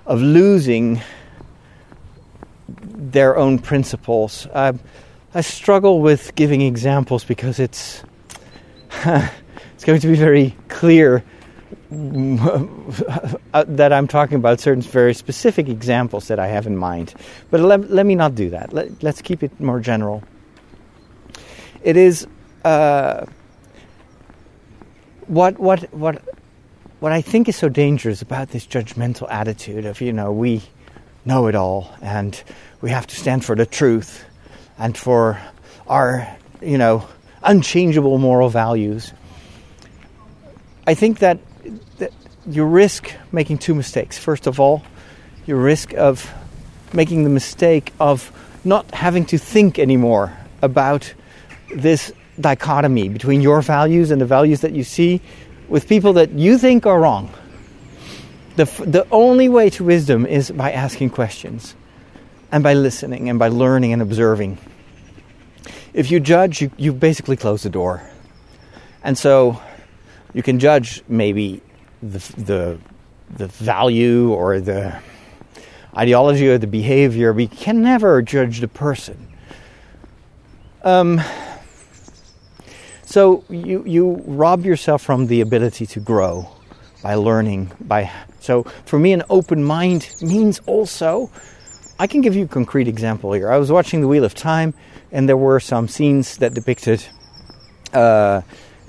of 0.05 0.21
losing 0.21 1.01
their 2.69 3.37
own 3.37 3.59
principles. 3.59 4.47
Uh, 4.53 4.75
I 5.35 5.41
struggle 5.41 6.03
with 6.03 6.35
giving 6.35 6.61
examples 6.61 7.25
because 7.25 7.59
it's 7.59 8.03
it's 9.05 9.85
going 9.85 10.01
to 10.01 10.07
be 10.07 10.17
very 10.17 10.55
clear 10.69 11.25
that 11.91 13.93
I'm 13.93 14.07
talking 14.07 14.37
about 14.37 14.61
certain 14.61 14.83
very 14.83 15.15
specific 15.15 15.69
examples 15.69 16.29
that 16.29 16.39
I 16.39 16.49
have 16.49 16.67
in 16.67 16.77
mind. 16.77 17.15
But 17.51 17.61
let, 17.61 17.91
let 17.91 18.05
me 18.05 18.15
not 18.15 18.35
do 18.35 18.51
that. 18.51 18.75
Let, 18.75 19.03
us 19.03 19.23
keep 19.23 19.43
it 19.43 19.59
more 19.59 19.81
general. 19.81 20.23
It 21.83 21.97
is 21.97 22.27
uh, 22.65 23.27
what 25.27 25.59
what 25.59 25.93
what 25.93 26.23
what 27.01 27.13
I 27.13 27.21
think 27.21 27.49
is 27.49 27.57
so 27.57 27.69
dangerous 27.69 28.23
about 28.23 28.51
this 28.51 28.67
judgmental 28.67 29.31
attitude 29.31 29.87
of 29.87 30.01
you 30.01 30.13
know 30.13 30.33
we 30.33 30.63
know 31.25 31.47
it 31.47 31.55
all 31.55 31.95
and 32.01 32.41
we 32.81 32.91
have 32.91 33.07
to 33.07 33.17
stand 33.17 33.45
for 33.45 33.55
the 33.55 33.67
truth 33.67 34.25
and 34.79 34.97
for 34.97 35.41
our, 35.87 36.37
you 36.61 36.79
know, 36.79 37.07
unchangeable 37.43 38.19
moral 38.19 38.49
values. 38.49 39.13
I 40.87 40.95
think 40.95 41.21
that, 41.21 41.39
that 41.99 42.13
you 42.47 42.65
risk 42.65 43.13
making 43.31 43.59
two 43.59 43.75
mistakes. 43.75 44.19
First 44.19 44.47
of 44.47 44.59
all, 44.59 44.83
you 45.47 45.57
risk 45.57 45.95
of 45.95 46.33
making 46.93 47.25
the 47.25 47.31
mistake 47.31 47.93
of 48.01 48.33
not 48.65 48.93
having 48.93 49.25
to 49.27 49.39
think 49.39 49.79
anymore 49.79 50.37
about 50.61 51.15
this 51.75 52.13
dichotomy 52.41 53.09
between 53.09 53.41
your 53.41 53.63
values 53.63 54.11
and 54.11 54.21
the 54.21 54.27
values 54.27 54.61
that 54.61 54.73
you 54.73 54.85
see 54.85 55.21
with 55.69 55.89
people 55.89 56.15
that 56.15 56.33
you 56.33 56.59
think 56.59 56.87
are 56.87 57.01
wrong. 57.01 57.33
The, 58.57 58.65
the 58.65 59.07
only 59.11 59.49
way 59.49 59.71
to 59.71 59.85
wisdom 59.85 60.27
is 60.27 60.51
by 60.51 60.73
asking 60.73 61.11
questions 61.11 61.75
and 62.51 62.63
by 62.63 62.75
listening 62.75 63.29
and 63.31 63.39
by 63.39 63.49
learning 63.49 63.93
and 63.93 64.03
observing. 64.03 64.59
If 65.95 66.11
you 66.11 66.21
judge, 66.21 66.61
you, 66.61 66.71
you 66.77 66.93
basically 66.93 67.37
close 67.37 67.63
the 67.63 67.71
door. 67.71 68.03
And 69.03 69.17
so 69.17 69.61
you 70.35 70.43
can 70.43 70.59
judge 70.59 71.03
maybe 71.09 71.63
the, 72.03 72.19
the, 72.37 72.79
the 73.37 73.47
value 73.49 74.33
or 74.33 74.61
the 74.61 74.99
ideology 75.97 76.49
or 76.49 76.59
the 76.59 76.67
behavior, 76.67 77.33
but 77.33 77.43
you 77.43 77.49
can 77.49 77.83
never 77.83 78.23
judge 78.23 78.61
the 78.61 78.69
person. 78.69 79.29
Um, 80.83 81.21
So 83.13 83.45
you, 83.51 83.85
you 83.85 84.23
rob 84.25 84.65
yourself 84.65 85.03
from 85.03 85.27
the 85.27 85.43
ability 85.43 85.85
to 85.85 86.01
grow 86.01 86.49
by 87.03 87.17
learning. 87.17 87.71
By 87.79 88.11
so 88.41 88.63
for 88.87 88.99
me, 88.99 89.13
an 89.13 89.23
open 89.29 89.63
mind 89.63 90.09
means 90.23 90.63
also. 90.65 91.31
I 91.99 92.07
can 92.07 92.23
give 92.23 92.35
you 92.35 92.45
a 92.45 92.49
concrete 92.49 92.89
example 92.89 93.35
here. 93.35 93.53
I 93.53 93.59
was 93.59 93.71
watching 93.71 94.01
The 94.01 94.09
Wheel 94.09 94.25
of 94.25 94.35
Time, 94.35 94.73
and 95.13 95.29
there 95.29 95.37
were 95.37 95.61
some 95.61 95.89
scenes 95.89 96.39
that 96.39 96.55
depicted, 96.55 97.05
uh, 97.93 97.99
uh, 97.99 98.41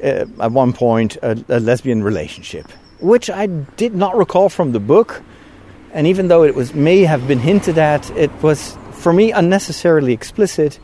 at 0.01 0.51
one 0.53 0.71
point, 0.71 1.17
a, 1.17 1.37
a 1.49 1.59
lesbian 1.59 2.01
relationship, 2.01 2.71
which 3.01 3.29
I 3.29 3.47
did 3.47 3.93
not 3.93 4.15
recall 4.15 4.47
from 4.47 4.71
the 4.71 4.79
book. 4.79 5.21
And 5.91 6.07
even 6.07 6.29
though 6.29 6.45
it 6.45 6.55
was 6.55 6.73
may 6.73 7.01
have 7.01 7.27
been 7.27 7.39
hinted 7.39 7.77
at, 7.77 8.09
it 8.11 8.31
was 8.41 8.77
for 8.93 9.11
me 9.11 9.33
unnecessarily 9.33 10.13
explicit 10.13 10.79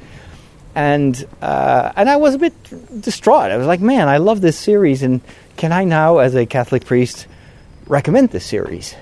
and 0.76 1.28
uh, 1.42 1.92
and 1.96 2.10
I 2.10 2.18
was 2.18 2.36
a 2.36 2.40
bit 2.40 3.02
distraught. 3.02 3.52
I 3.52 3.58
was 3.58 3.68
like, 3.68 3.82
man, 3.82 4.08
I 4.08 4.18
love 4.18 4.42
this 4.42 4.58
series, 4.58 5.04
and 5.04 5.22
can 5.58 5.72
I 5.72 5.84
now, 5.84 6.20
as 6.20 6.36
a 6.36 6.46
Catholic 6.46 6.86
priest, 6.86 7.28
recommend 7.88 8.30
this 8.30 8.46
series? 8.46 8.96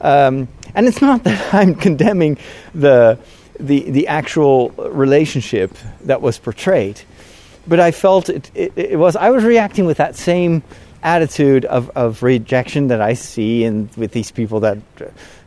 Um, 0.00 0.48
and 0.74 0.86
it's 0.86 1.00
not 1.00 1.24
that 1.24 1.54
I'm 1.54 1.74
condemning 1.74 2.38
the 2.74 3.18
the 3.58 3.90
the 3.90 4.08
actual 4.08 4.70
relationship 4.70 5.72
that 6.02 6.20
was 6.20 6.38
portrayed, 6.38 7.00
but 7.66 7.80
I 7.80 7.90
felt 7.90 8.28
it, 8.28 8.50
it, 8.54 8.72
it 8.76 8.98
was 8.98 9.16
I 9.16 9.30
was 9.30 9.44
reacting 9.44 9.86
with 9.86 9.98
that 9.98 10.16
same 10.16 10.62
attitude 11.02 11.64
of, 11.66 11.90
of 11.90 12.22
rejection 12.22 12.88
that 12.88 13.00
I 13.00 13.14
see 13.14 13.64
in 13.64 13.88
with 13.96 14.12
these 14.12 14.30
people 14.30 14.60
that 14.60 14.78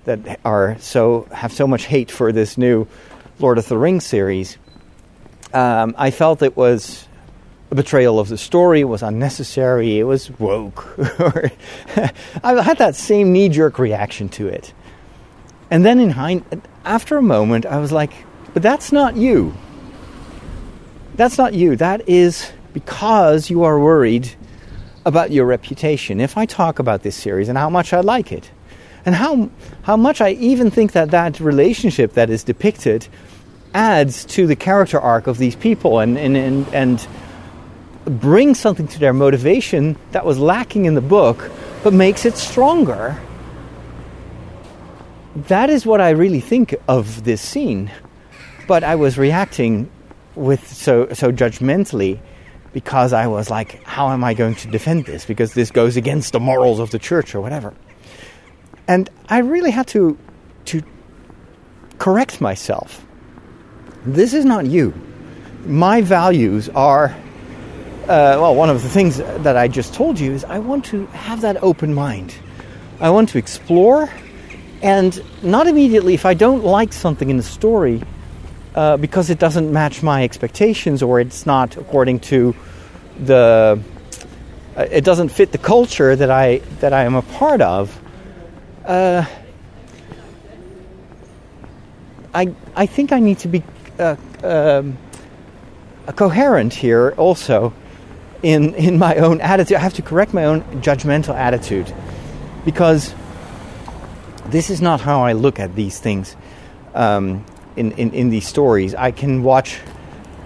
that 0.05 0.39
are 0.45 0.77
so 0.79 1.27
have 1.31 1.51
so 1.51 1.67
much 1.67 1.83
hate 1.85 2.09
for 2.09 2.31
this 2.31 2.57
new 2.57 2.87
Lord 3.39 3.57
of 3.57 3.67
the 3.67 3.77
Rings 3.77 4.05
series 4.05 4.57
um, 5.53 5.95
I 5.97 6.11
felt 6.11 6.41
it 6.41 6.55
was 6.55 7.07
a 7.71 7.75
betrayal 7.75 8.19
of 8.19 8.29
the 8.29 8.37
story, 8.37 8.81
it 8.81 8.85
was 8.85 9.03
unnecessary, 9.03 9.99
it 9.99 10.03
was 10.03 10.29
woke. 10.39 10.95
I 12.43 12.61
had 12.61 12.79
that 12.79 12.95
same 12.95 13.31
knee 13.31 13.49
jerk 13.49 13.77
reaction 13.77 14.29
to 14.29 14.47
it. 14.47 14.73
And 15.69 15.85
then 15.85 15.99
in 15.99 16.09
hind, 16.09 16.43
after 16.83 17.17
a 17.17 17.21
moment, 17.21 17.65
I 17.65 17.77
was 17.77 17.91
like, 17.91 18.11
but 18.53 18.63
that's 18.63 18.91
not 18.91 19.15
you. 19.15 19.53
That's 21.15 21.37
not 21.37 21.53
you. 21.53 21.75
That 21.75 22.09
is 22.09 22.51
because 22.73 23.49
you 23.49 23.63
are 23.63 23.79
worried 23.79 24.31
about 25.05 25.31
your 25.31 25.45
reputation. 25.45 26.19
If 26.19 26.37
I 26.37 26.45
talk 26.45 26.79
about 26.79 27.03
this 27.03 27.15
series 27.15 27.49
and 27.49 27.57
how 27.57 27.69
much 27.69 27.93
I 27.93 27.99
like 27.99 28.31
it, 28.31 28.49
and 29.05 29.15
how, 29.15 29.49
how 29.83 29.95
much 29.95 30.21
I 30.21 30.31
even 30.31 30.71
think 30.71 30.91
that 30.93 31.11
that 31.11 31.39
relationship 31.39 32.13
that 32.13 32.29
is 32.29 32.43
depicted 32.43 33.07
adds 33.73 34.25
to 34.25 34.47
the 34.47 34.55
character 34.55 34.99
arc 34.99 35.27
of 35.27 35.37
these 35.37 35.55
people 35.55 35.99
and, 35.99 36.17
and, 36.17 36.35
and, 36.35 36.67
and 36.73 37.07
brings 38.19 38.59
something 38.59 38.87
to 38.87 38.99
their 38.99 39.13
motivation 39.13 39.97
that 40.11 40.25
was 40.25 40.39
lacking 40.39 40.85
in 40.85 40.95
the 40.95 41.01
book, 41.01 41.51
but 41.83 41.93
makes 41.93 42.25
it 42.25 42.35
stronger. 42.35 43.19
That 45.35 45.69
is 45.69 45.85
what 45.85 46.01
I 46.01 46.11
really 46.11 46.39
think 46.39 46.75
of 46.87 47.23
this 47.23 47.41
scene. 47.41 47.91
But 48.67 48.83
I 48.83 48.95
was 48.95 49.17
reacting 49.17 49.89
with 50.35 50.67
so 50.67 51.09
so 51.13 51.31
judgmentally 51.31 52.19
because 52.71 53.13
I 53.13 53.27
was 53.27 53.49
like, 53.49 53.83
how 53.83 54.09
am 54.09 54.23
I 54.23 54.33
going 54.33 54.55
to 54.55 54.67
defend 54.67 55.05
this? 55.05 55.25
Because 55.25 55.53
this 55.53 55.71
goes 55.71 55.97
against 55.97 56.33
the 56.33 56.39
morals 56.39 56.79
of 56.79 56.91
the 56.91 56.99
church 56.99 57.33
or 57.33 57.41
whatever. 57.41 57.73
And 58.87 59.09
I 59.27 59.39
really 59.39 59.71
had 59.71 59.87
to 59.87 60.17
to 60.65 60.83
correct 61.97 62.41
myself 62.41 63.05
this 64.05 64.33
is 64.33 64.45
not 64.45 64.65
you. 64.65 64.93
My 65.65 66.01
values 66.01 66.69
are, 66.69 67.15
uh, 68.03 68.37
well, 68.39 68.55
one 68.55 68.69
of 68.69 68.81
the 68.81 68.89
things 68.89 69.17
that 69.17 69.57
I 69.57 69.67
just 69.67 69.93
told 69.93 70.19
you 70.19 70.31
is 70.31 70.43
I 70.45 70.59
want 70.59 70.85
to 70.85 71.05
have 71.07 71.41
that 71.41 71.61
open 71.63 71.93
mind. 71.93 72.33
I 72.99 73.09
want 73.09 73.29
to 73.29 73.37
explore, 73.37 74.09
and 74.81 75.21
not 75.43 75.67
immediately, 75.67 76.13
if 76.13 76.25
I 76.25 76.33
don't 76.33 76.63
like 76.63 76.93
something 76.93 77.29
in 77.29 77.37
the 77.37 77.43
story, 77.43 78.01
uh, 78.75 78.97
because 78.97 79.29
it 79.29 79.39
doesn't 79.39 79.71
match 79.71 80.03
my 80.03 80.23
expectations 80.23 81.01
or 81.01 81.19
it's 81.19 81.45
not 81.45 81.75
according 81.75 82.19
to 82.19 82.55
the 83.19 83.81
uh, 84.77 84.87
it 84.91 85.03
doesn't 85.03 85.29
fit 85.29 85.51
the 85.51 85.57
culture 85.57 86.15
that 86.15 86.29
I 86.29 86.59
that 86.79 86.93
I 86.93 87.03
am 87.03 87.15
a 87.15 87.21
part 87.21 87.61
of. 87.61 87.99
Uh, 88.85 89.25
I 92.33 92.53
I 92.75 92.85
think 92.85 93.11
I 93.11 93.19
need 93.19 93.39
to 93.39 93.47
be 93.47 93.63
uh, 93.99 94.15
um, 94.43 94.97
coherent 96.15 96.73
here 96.73 97.13
also 97.17 97.73
in 98.41 98.73
in 98.75 98.97
my 98.97 99.15
own 99.15 99.41
attitude. 99.41 99.77
I 99.77 99.81
have 99.81 99.93
to 99.95 100.01
correct 100.01 100.33
my 100.33 100.45
own 100.45 100.61
judgmental 100.81 101.35
attitude 101.35 101.93
because 102.65 103.13
this 104.47 104.69
is 104.69 104.81
not 104.81 105.01
how 105.01 105.21
I 105.21 105.33
look 105.33 105.59
at 105.59 105.75
these 105.75 105.99
things 105.99 106.35
um, 106.95 107.45
in, 107.75 107.91
in 107.93 108.11
in 108.13 108.29
these 108.29 108.47
stories. 108.47 108.95
I 108.95 109.11
can 109.11 109.43
watch 109.43 109.79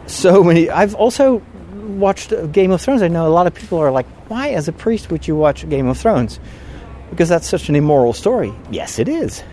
so 0.07 0.43
many. 0.43 0.69
I've 0.69 0.95
also 0.95 1.41
watched 1.73 2.33
Game 2.51 2.71
of 2.71 2.81
Thrones. 2.81 3.01
I 3.01 3.07
know 3.07 3.27
a 3.27 3.29
lot 3.29 3.47
of 3.47 3.53
people 3.53 3.77
are 3.79 3.91
like, 3.91 4.07
"Why, 4.29 4.49
as 4.49 4.67
a 4.67 4.73
priest, 4.73 5.11
would 5.11 5.27
you 5.27 5.35
watch 5.35 5.67
Game 5.69 5.87
of 5.87 5.97
Thrones?" 5.97 6.39
Because 7.09 7.29
that's 7.29 7.47
such 7.47 7.69
an 7.69 7.75
immoral 7.75 8.13
story. 8.13 8.51
Yes, 8.71 8.97
it 8.97 9.07
is 9.07 9.43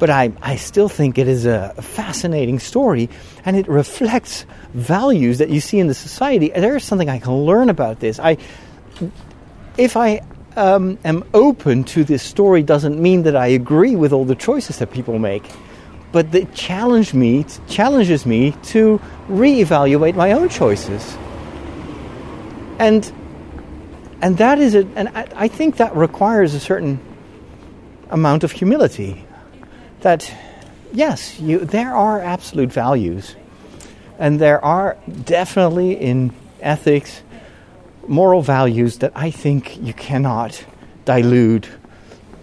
but 0.00 0.08
I, 0.08 0.32
I 0.40 0.56
still 0.56 0.88
think 0.88 1.18
it 1.18 1.28
is 1.28 1.44
a 1.44 1.74
fascinating 1.74 2.58
story 2.58 3.10
and 3.44 3.54
it 3.54 3.68
reflects 3.68 4.46
values 4.72 5.38
that 5.38 5.50
you 5.50 5.60
see 5.60 5.78
in 5.78 5.88
the 5.88 5.94
society. 5.94 6.48
There 6.48 6.74
is 6.74 6.84
something 6.84 7.10
I 7.10 7.18
can 7.18 7.34
learn 7.34 7.68
about 7.68 8.00
this. 8.00 8.18
I, 8.18 8.38
if 9.76 9.98
I 9.98 10.22
um, 10.56 10.98
am 11.04 11.22
open 11.34 11.84
to 11.84 12.02
this 12.02 12.22
story, 12.22 12.62
doesn't 12.62 12.98
mean 12.98 13.24
that 13.24 13.36
I 13.36 13.48
agree 13.48 13.94
with 13.94 14.14
all 14.14 14.24
the 14.24 14.34
choices 14.34 14.78
that 14.78 14.90
people 14.90 15.18
make, 15.18 15.44
but 16.12 16.34
it 16.34 16.54
challenge 16.54 17.12
me, 17.12 17.44
challenges 17.68 18.24
me 18.24 18.52
to 18.72 18.98
reevaluate 19.28 20.14
my 20.14 20.32
own 20.32 20.48
choices. 20.48 21.16
And 22.78 23.12
and 24.22 24.36
that 24.38 24.58
is 24.58 24.74
a, 24.74 24.86
and 24.96 25.08
I, 25.10 25.28
I 25.34 25.48
think 25.48 25.76
that 25.76 25.94
requires 25.94 26.54
a 26.54 26.60
certain 26.60 27.00
amount 28.10 28.44
of 28.44 28.52
humility 28.52 29.24
that 30.02 30.32
yes, 30.92 31.38
you, 31.40 31.60
there 31.60 31.94
are 31.94 32.20
absolute 32.20 32.72
values, 32.72 33.36
and 34.18 34.40
there 34.40 34.64
are 34.64 34.96
definitely 35.24 35.92
in 35.92 36.32
ethics 36.60 37.22
moral 38.06 38.42
values 38.42 38.98
that 38.98 39.12
I 39.14 39.30
think 39.30 39.80
you 39.80 39.92
cannot 39.92 40.64
dilute 41.04 41.68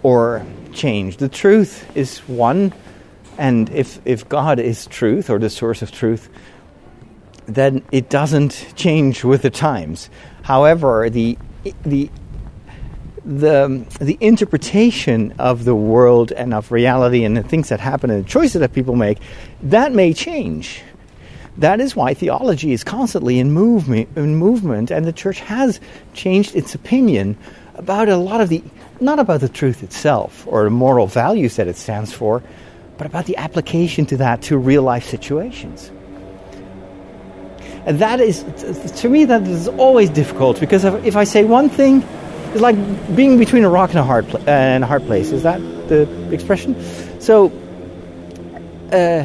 or 0.02 0.44
change. 0.72 1.18
The 1.18 1.28
truth 1.28 1.94
is 1.96 2.20
one, 2.20 2.72
and 3.36 3.68
if, 3.70 4.00
if 4.04 4.28
God 4.28 4.58
is 4.58 4.86
truth 4.86 5.30
or 5.30 5.38
the 5.38 5.50
source 5.50 5.82
of 5.82 5.92
truth, 5.92 6.28
then 7.46 7.82
it 7.92 8.08
doesn't 8.10 8.72
change 8.76 9.24
with 9.24 9.42
the 9.42 9.50
times. 9.50 10.10
However, 10.42 11.10
the, 11.10 11.38
the 11.84 12.10
the 13.28 13.84
the 14.00 14.16
interpretation 14.20 15.34
of 15.38 15.64
the 15.64 15.74
world 15.74 16.32
and 16.32 16.54
of 16.54 16.72
reality 16.72 17.24
and 17.24 17.36
the 17.36 17.42
things 17.42 17.68
that 17.68 17.78
happen 17.78 18.10
and 18.10 18.24
the 18.24 18.28
choices 18.28 18.60
that 18.60 18.72
people 18.72 18.96
make, 18.96 19.18
that 19.62 19.92
may 19.92 20.14
change. 20.14 20.82
That 21.58 21.80
is 21.80 21.94
why 21.94 22.14
theology 22.14 22.72
is 22.72 22.84
constantly 22.84 23.38
in 23.38 23.52
movement, 23.52 24.08
in 24.16 24.36
movement, 24.36 24.90
and 24.90 25.04
the 25.04 25.12
church 25.12 25.40
has 25.40 25.78
changed 26.14 26.56
its 26.56 26.74
opinion 26.74 27.36
about 27.74 28.08
a 28.08 28.16
lot 28.16 28.40
of 28.40 28.48
the, 28.48 28.62
not 29.00 29.18
about 29.18 29.40
the 29.40 29.48
truth 29.48 29.82
itself 29.82 30.46
or 30.46 30.64
the 30.64 30.70
moral 30.70 31.06
values 31.06 31.56
that 31.56 31.68
it 31.68 31.76
stands 31.76 32.12
for, 32.12 32.42
but 32.96 33.06
about 33.06 33.26
the 33.26 33.36
application 33.36 34.06
to 34.06 34.16
that 34.16 34.40
to 34.42 34.56
real 34.56 34.82
life 34.82 35.04
situations. 35.04 35.90
And 37.84 37.98
that 37.98 38.20
is, 38.20 38.44
to 39.00 39.08
me, 39.08 39.24
that 39.26 39.42
is 39.42 39.68
always 39.68 40.10
difficult 40.10 40.60
because 40.60 40.84
if 40.84 41.16
I 41.16 41.24
say 41.24 41.44
one 41.44 41.68
thing, 41.68 42.02
it's 42.52 42.60
like 42.60 42.76
being 43.14 43.38
between 43.38 43.64
a 43.64 43.68
rock 43.68 43.90
and 43.90 43.98
a 43.98 44.04
hard 44.04 44.28
pl- 44.28 44.40
uh, 44.40 44.50
and 44.50 44.84
a 44.84 44.86
hard 44.86 45.04
place. 45.06 45.32
Is 45.32 45.42
that 45.42 45.60
the 45.88 46.08
expression? 46.32 46.76
So, 47.20 47.52
uh, 48.92 49.24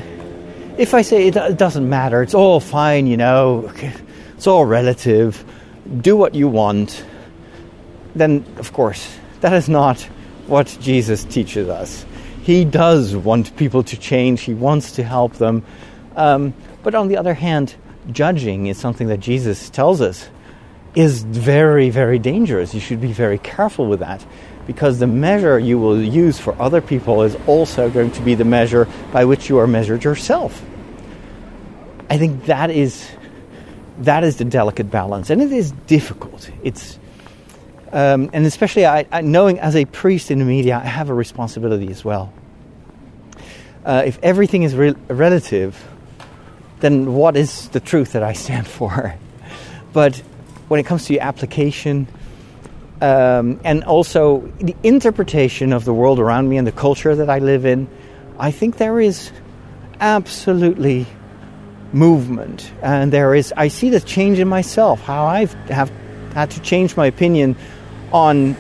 if 0.77 0.93
I 0.93 1.01
say 1.01 1.27
it, 1.27 1.35
it 1.35 1.57
doesn't 1.57 1.87
matter, 1.87 2.21
it's 2.21 2.33
all 2.33 2.59
fine, 2.59 3.07
you 3.07 3.17
know, 3.17 3.71
it's 4.35 4.47
all 4.47 4.65
relative. 4.65 5.43
Do 6.01 6.17
what 6.17 6.35
you 6.35 6.47
want. 6.47 7.05
Then, 8.15 8.45
of 8.57 8.73
course, 8.73 9.17
that 9.41 9.53
is 9.53 9.69
not 9.69 10.01
what 10.47 10.77
Jesus 10.81 11.23
teaches 11.23 11.69
us. 11.69 12.05
He 12.43 12.65
does 12.65 13.15
want 13.15 13.55
people 13.55 13.83
to 13.83 13.97
change. 13.97 14.41
He 14.41 14.53
wants 14.53 14.91
to 14.93 15.03
help 15.03 15.33
them. 15.35 15.63
Um, 16.15 16.53
but 16.83 16.93
on 16.93 17.07
the 17.07 17.17
other 17.17 17.33
hand, 17.33 17.75
judging 18.11 18.67
is 18.67 18.77
something 18.77 19.07
that 19.07 19.19
Jesus 19.19 19.69
tells 19.69 20.01
us 20.01 20.27
is 20.95 21.23
very, 21.23 21.89
very 21.89 22.19
dangerous. 22.19 22.73
You 22.73 22.79
should 22.79 23.01
be 23.01 23.13
very 23.13 23.37
careful 23.39 23.87
with 23.87 23.99
that 23.99 24.25
because 24.67 24.99
the 24.99 25.07
measure 25.07 25.59
you 25.59 25.77
will 25.77 26.01
use 26.01 26.39
for 26.39 26.59
other 26.61 26.81
people 26.81 27.23
is 27.23 27.35
also 27.47 27.89
going 27.89 28.11
to 28.11 28.21
be 28.21 28.35
the 28.35 28.45
measure 28.45 28.87
by 29.11 29.25
which 29.25 29.49
you 29.49 29.57
are 29.57 29.67
measured 29.67 30.03
yourself. 30.03 30.63
I 32.09 32.17
think 32.17 32.45
that 32.45 32.69
is 32.69 33.09
that 33.99 34.23
is 34.23 34.37
the 34.37 34.45
delicate 34.45 34.89
balance, 34.89 35.29
and 35.29 35.41
it 35.41 35.51
is 35.51 35.71
difficult. 35.87 36.49
It's 36.63 36.99
um, 37.91 38.29
and 38.33 38.45
especially 38.45 38.85
I, 38.85 39.05
I, 39.11 39.21
knowing 39.21 39.59
as 39.59 39.75
a 39.75 39.85
priest 39.85 40.31
in 40.31 40.39
the 40.39 40.45
media, 40.45 40.75
I 40.75 40.87
have 40.87 41.09
a 41.09 41.13
responsibility 41.13 41.89
as 41.89 42.03
well. 42.03 42.33
Uh, 43.85 44.03
if 44.05 44.17
everything 44.23 44.63
is 44.63 44.75
re- 44.75 44.95
relative, 45.09 45.79
then 46.79 47.13
what 47.13 47.35
is 47.35 47.69
the 47.69 47.79
truth 47.79 48.13
that 48.13 48.23
I 48.23 48.33
stand 48.33 48.67
for? 48.79 49.15
but 49.91 50.21
when 50.67 50.79
it 50.79 50.85
comes 50.85 51.05
to 51.05 51.13
your 51.13 51.23
application 51.23 52.07
um, 53.01 53.59
and 53.63 53.83
also 53.83 54.39
the 54.59 54.75
interpretation 54.83 55.73
of 55.73 55.83
the 55.83 55.93
world 55.93 56.19
around 56.19 56.47
me 56.47 56.57
and 56.57 56.65
the 56.65 56.71
culture 56.71 57.15
that 57.15 57.29
I 57.29 57.39
live 57.39 57.65
in, 57.65 57.87
I 58.39 58.51
think 58.51 58.77
there 58.77 58.99
is 58.99 59.31
absolutely 59.99 61.05
movement, 61.91 62.71
and 62.81 63.11
there 63.11 63.35
is. 63.35 63.53
I 63.55 63.67
see 63.67 63.89
the 63.89 63.99
change 63.99 64.39
in 64.39 64.47
myself, 64.47 65.01
how 65.01 65.25
I've 65.25 65.53
have 65.69 65.91
had 66.33 66.51
to 66.51 66.61
change 66.61 66.97
my 66.97 67.05
opinion 67.05 67.55
on 68.11 68.55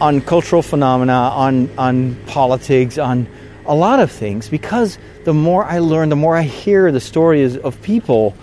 on 0.00 0.20
cultural 0.20 0.62
phenomena, 0.62 1.12
on 1.12 1.70
on 1.78 2.16
politics, 2.26 2.98
on 2.98 3.26
a 3.66 3.74
lot 3.74 4.00
of 4.00 4.10
things. 4.10 4.48
Because 4.48 4.98
the 5.24 5.34
more 5.34 5.64
I 5.64 5.78
learn, 5.78 6.08
the 6.08 6.16
more 6.16 6.36
I 6.36 6.42
hear 6.42 6.92
the 6.92 7.00
stories 7.00 7.56
of 7.56 7.80
people, 7.82 8.34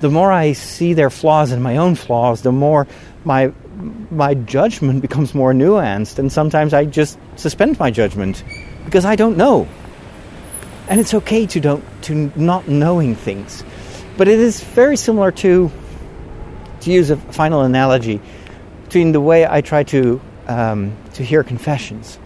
the 0.00 0.10
more 0.10 0.32
I 0.32 0.52
see 0.52 0.94
their 0.94 1.10
flaws 1.10 1.52
and 1.52 1.62
my 1.62 1.76
own 1.76 1.94
flaws, 1.94 2.42
the 2.42 2.52
more 2.52 2.86
my 3.24 3.52
my 4.10 4.34
judgment 4.34 5.02
becomes 5.06 5.34
more 5.34 5.52
nuanced, 5.52 6.18
and 6.18 6.32
sometimes 6.32 6.74
I 6.74 6.84
just 6.84 7.18
suspend 7.36 7.78
my 7.78 7.90
judgment 7.90 8.42
because 8.84 9.04
I 9.04 9.16
don't 9.16 9.36
know. 9.36 9.68
And 10.88 11.00
it's 11.00 11.12
okay 11.12 11.46
to 11.46 11.60
don't 11.60 11.84
to 12.02 12.32
not 12.36 12.68
knowing 12.68 13.14
things, 13.14 13.62
but 14.16 14.28
it 14.28 14.38
is 14.38 14.62
very 14.62 14.96
similar 14.96 15.30
to 15.32 15.70
to 16.80 16.90
use 16.90 17.10
a 17.10 17.16
final 17.16 17.62
analogy 17.62 18.20
between 18.84 19.12
the 19.12 19.20
way 19.20 19.46
I 19.46 19.60
try 19.60 19.82
to 19.84 20.20
um, 20.46 20.96
to 21.14 21.22
hear 21.22 21.42
confessions. 21.42 22.18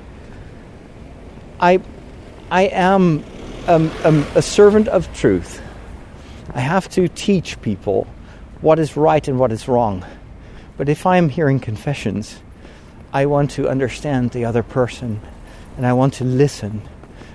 I 1.58 1.80
I 2.50 2.62
am 2.64 3.24
um, 3.66 3.90
um, 4.04 4.26
a 4.34 4.42
servant 4.42 4.88
of 4.88 5.12
truth. 5.14 5.60
I 6.54 6.60
have 6.60 6.88
to 6.90 7.08
teach 7.08 7.60
people 7.62 8.06
what 8.60 8.78
is 8.78 8.96
right 8.96 9.26
and 9.26 9.38
what 9.38 9.52
is 9.52 9.68
wrong. 9.68 10.04
But 10.76 10.88
if 10.88 11.06
I 11.06 11.16
am 11.16 11.28
hearing 11.28 11.60
confessions, 11.60 12.40
I 13.12 13.26
want 13.26 13.50
to 13.52 13.68
understand 13.68 14.30
the 14.30 14.44
other 14.44 14.62
person, 14.62 15.20
and 15.76 15.86
I 15.86 15.92
want 15.92 16.14
to 16.14 16.24
listen, 16.24 16.82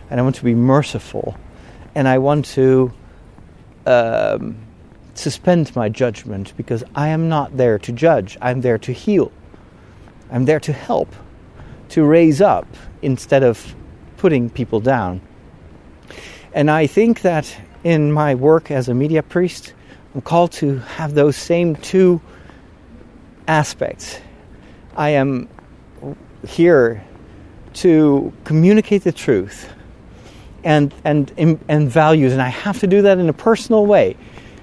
and 0.09 0.19
I 0.19 0.23
want 0.23 0.35
to 0.35 0.43
be 0.43 0.55
merciful, 0.55 1.35
and 1.95 2.07
I 2.07 2.17
want 2.17 2.45
to 2.45 2.93
um, 3.85 4.57
suspend 5.13 5.75
my 5.75 5.89
judgment 5.89 6.53
because 6.57 6.83
I 6.95 7.09
am 7.09 7.29
not 7.29 7.57
there 7.57 7.79
to 7.79 7.91
judge. 7.91 8.37
I'm 8.41 8.61
there 8.61 8.77
to 8.79 8.91
heal. 8.91 9.31
I'm 10.31 10.45
there 10.45 10.59
to 10.59 10.73
help, 10.73 11.15
to 11.89 12.03
raise 12.03 12.41
up 12.41 12.67
instead 13.01 13.43
of 13.43 13.75
putting 14.17 14.49
people 14.49 14.79
down. 14.79 15.21
And 16.53 16.69
I 16.69 16.87
think 16.87 17.21
that 17.21 17.55
in 17.87 18.11
my 18.11 18.35
work 18.35 18.69
as 18.69 18.89
a 18.89 18.93
media 18.93 19.23
priest, 19.23 19.73
I'm 20.13 20.19
called 20.19 20.51
to 20.59 20.79
have 20.79 21.13
those 21.13 21.37
same 21.37 21.77
two 21.77 22.19
aspects. 23.47 24.19
I 24.97 25.11
am 25.11 25.47
here 26.45 27.01
to 27.75 28.33
communicate 28.43 29.05
the 29.05 29.13
truth 29.13 29.71
and, 30.65 30.93
and, 31.05 31.31
and 31.69 31.89
values, 31.89 32.33
and 32.33 32.41
I 32.41 32.49
have 32.49 32.77
to 32.79 32.87
do 32.87 33.03
that 33.03 33.19
in 33.19 33.29
a 33.29 33.33
personal 33.33 33.85
way. 33.85 34.17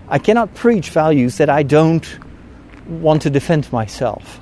I 0.06 0.18
cannot 0.18 0.52
preach 0.54 0.90
values 0.90 1.38
that 1.38 1.48
I 1.48 1.62
don't 1.62 2.06
want 2.86 3.22
to 3.22 3.30
defend 3.30 3.72
myself. 3.72 4.38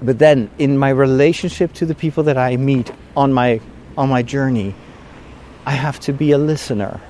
But 0.00 0.20
then, 0.20 0.50
in 0.58 0.78
my 0.78 0.90
relationship 0.90 1.72
to 1.72 1.84
the 1.84 1.96
people 1.96 2.22
that 2.22 2.38
I 2.38 2.56
meet 2.58 2.92
on 3.16 3.32
my, 3.32 3.60
on 3.96 4.08
my 4.08 4.22
journey, 4.22 4.72
I 5.66 5.72
have 5.72 5.98
to 6.00 6.12
be 6.12 6.30
a 6.30 6.38
listener. 6.38 7.00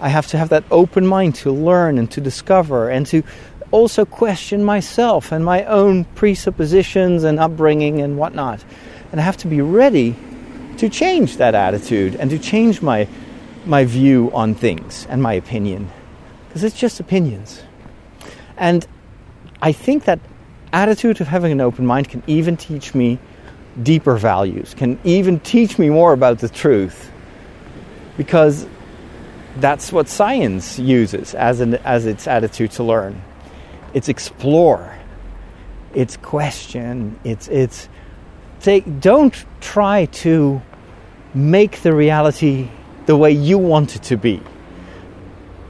I 0.00 0.08
have 0.08 0.26
to 0.28 0.38
have 0.38 0.50
that 0.50 0.64
open 0.70 1.06
mind 1.06 1.34
to 1.36 1.50
learn 1.50 1.98
and 1.98 2.10
to 2.12 2.20
discover 2.20 2.88
and 2.88 3.06
to 3.08 3.22
also 3.70 4.04
question 4.04 4.64
myself 4.64 5.32
and 5.32 5.44
my 5.44 5.64
own 5.64 6.04
presuppositions 6.04 7.24
and 7.24 7.38
upbringing 7.38 8.00
and 8.00 8.16
whatnot. 8.16 8.64
And 9.10 9.20
I 9.20 9.24
have 9.24 9.36
to 9.38 9.46
be 9.46 9.60
ready 9.60 10.14
to 10.78 10.88
change 10.88 11.38
that 11.38 11.54
attitude 11.54 12.14
and 12.14 12.30
to 12.30 12.38
change 12.38 12.80
my, 12.80 13.08
my 13.66 13.84
view 13.84 14.30
on 14.32 14.54
things 14.54 15.06
and 15.10 15.22
my 15.22 15.34
opinion 15.34 15.90
because 16.48 16.64
it's 16.64 16.78
just 16.78 17.00
opinions. 17.00 17.62
And 18.56 18.86
I 19.60 19.72
think 19.72 20.04
that 20.04 20.20
attitude 20.72 21.20
of 21.20 21.28
having 21.28 21.52
an 21.52 21.60
open 21.60 21.86
mind 21.86 22.08
can 22.08 22.22
even 22.26 22.56
teach 22.56 22.94
me 22.94 23.18
deeper 23.82 24.16
values, 24.16 24.74
can 24.74 24.98
even 25.04 25.40
teach 25.40 25.78
me 25.78 25.88
more 25.88 26.12
about 26.12 26.38
the 26.40 26.48
truth, 26.48 27.10
because 28.16 28.66
that's 29.60 29.92
what 29.92 30.08
science 30.08 30.78
uses 30.78 31.34
as, 31.34 31.60
an, 31.60 31.74
as 31.76 32.06
its 32.06 32.26
attitude 32.26 32.72
to 32.72 32.84
learn. 32.84 33.22
It's 33.94 34.08
explore, 34.08 34.96
it's 35.94 36.16
question, 36.16 37.18
it's, 37.24 37.48
it's 37.48 37.88
take, 38.60 39.00
don't 39.00 39.34
try 39.60 40.06
to 40.06 40.62
make 41.34 41.82
the 41.82 41.94
reality 41.94 42.68
the 43.06 43.16
way 43.16 43.32
you 43.32 43.58
want 43.58 43.96
it 43.96 44.02
to 44.04 44.16
be 44.16 44.42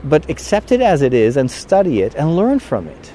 but 0.04 0.28
accept 0.30 0.72
it 0.72 0.80
as 0.80 1.02
it 1.02 1.12
is 1.12 1.36
and 1.36 1.50
study 1.50 2.00
it 2.00 2.14
and 2.14 2.36
learn 2.36 2.58
from 2.58 2.86
it. 2.88 3.12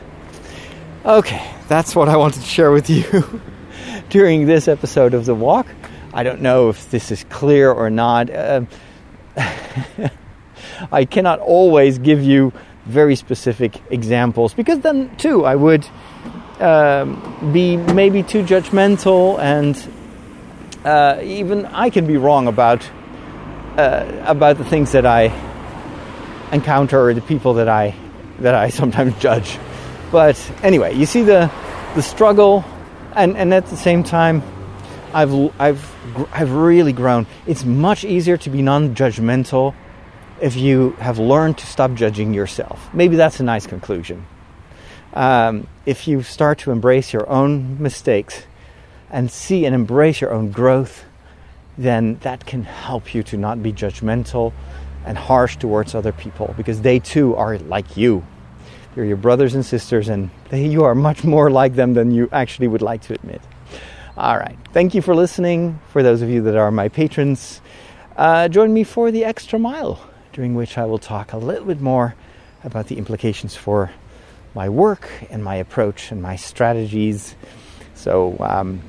Okay, 1.06 1.52
that's 1.68 1.96
what 1.96 2.10
I 2.10 2.16
wanted 2.18 2.42
to 2.42 2.48
share 2.48 2.72
with 2.72 2.90
you 2.90 3.42
during 4.10 4.46
this 4.46 4.68
episode 4.68 5.14
of 5.14 5.26
The 5.26 5.36
Walk. 5.36 5.68
I 6.14 6.24
don't 6.24 6.42
know 6.42 6.70
if 6.70 6.90
this 6.92 7.12
is 7.12 7.26
clear 7.26 7.72
or 7.72 7.90
not. 7.90 8.30
Uh, 8.30 8.62
I 10.92 11.06
cannot 11.06 11.40
always 11.40 11.98
give 12.00 12.24
you 12.24 12.54
very 12.86 13.16
specific 13.16 13.82
examples 13.90 14.54
because 14.54 14.80
then, 14.80 15.16
too, 15.18 15.46
I 15.46 15.56
would 15.56 15.88
um, 16.60 17.52
be 17.54 17.78
maybe 17.78 18.24
too 18.24 18.44
judgmental 18.44 19.40
and 19.40 19.76
uh, 20.86 21.20
even 21.24 21.66
I 21.68 21.90
can 21.90 22.06
be 22.06 22.18
wrong 22.18 22.48
about 22.48 22.88
uh, 23.78 24.06
about 24.26 24.58
the 24.58 24.66
things 24.66 24.92
that 24.92 25.06
I 25.06 25.32
encounter 26.52 27.00
or 27.00 27.14
the 27.14 27.22
people 27.22 27.56
that 27.56 27.70
I 27.70 27.96
that 28.40 28.54
I 28.54 28.70
sometimes 28.82 29.18
judge. 29.20 29.58
But 30.12 30.38
anyway, 30.62 30.96
you 30.96 31.06
see 31.06 31.24
the 31.24 31.52
the 31.96 32.02
struggle, 32.02 32.66
and 33.16 33.38
and 33.38 33.54
at 33.54 33.68
the 33.68 33.78
same 33.78 34.04
time, 34.04 34.44
I've 35.14 35.34
I've 35.60 35.84
I've 36.32 36.52
really 36.52 36.94
grown. 36.94 37.28
It's 37.48 37.66
much 37.66 38.04
easier 38.04 38.38
to 38.38 38.50
be 38.50 38.62
non-judgmental 38.62 39.74
if 40.42 40.56
you 40.56 40.92
have 41.00 41.20
learned 41.20 41.58
to 41.60 41.66
stop 41.66 41.94
judging 41.94 42.34
yourself. 42.34 42.90
Maybe 42.94 43.16
that's 43.16 43.40
a 43.40 43.44
nice 43.44 43.68
conclusion. 43.68 44.26
Um, 45.14 45.68
if 45.86 46.08
you 46.08 46.24
start 46.24 46.60
to 46.60 46.72
embrace 46.72 47.14
your 47.14 47.30
own 47.30 47.82
mistakes 47.82 48.46
and 49.12 49.30
see 49.30 49.66
and 49.66 49.76
embrace 49.76 50.22
your 50.22 50.32
own 50.32 50.52
growth, 50.52 51.06
then 51.78 52.18
that 52.22 52.46
can 52.46 52.64
help 52.64 53.14
you 53.14 53.24
to 53.24 53.38
not 53.38 53.62
be 53.62 53.72
judgmental 53.72 54.54
and 55.06 55.18
harsh 55.18 55.58
towards 55.58 55.96
other 55.96 56.12
people 56.12 56.54
because 56.58 56.82
they 56.82 57.00
too 57.00 57.36
are 57.36 57.58
like 57.60 57.98
you. 57.98 58.26
They're 58.96 59.06
your 59.06 59.18
brothers 59.18 59.56
and 59.56 59.66
sisters, 59.66 60.08
and 60.08 60.30
they, 60.50 60.68
you 60.68 60.84
are 60.84 60.94
much 60.94 61.24
more 61.24 61.50
like 61.50 61.74
them 61.74 61.94
than 61.94 62.12
you 62.12 62.30
actually 62.32 62.68
would 62.68 62.84
like 62.84 63.02
to 63.04 63.14
admit. 63.14 63.42
All 64.16 64.38
right. 64.38 64.58
Thank 64.72 64.94
you 64.94 65.02
for 65.02 65.16
listening. 65.16 65.80
For 65.90 66.04
those 66.04 66.22
of 66.22 66.30
you 66.30 66.44
that 66.44 66.56
are 66.56 66.70
my 66.70 66.90
patrons, 66.90 67.62
uh, 68.16 68.48
join 68.48 68.72
me 68.72 68.84
for 68.84 69.10
the 69.10 69.26
extra 69.26 69.58
mile, 69.58 70.00
during 70.34 70.56
which 70.56 70.78
I 70.78 70.86
will 70.86 71.00
talk 71.00 71.34
a 71.34 71.38
little 71.38 71.66
bit 71.66 71.80
more 71.80 72.16
about 72.64 72.88
the 72.88 72.98
implications 72.98 73.56
for 73.56 73.92
my 74.54 74.70
work 74.70 75.10
and 75.30 75.44
my 75.44 75.56
approach 75.56 76.12
and 76.12 76.22
my 76.22 76.36
strategies. 76.36 77.36
So, 77.96 78.36
um, 78.40 78.82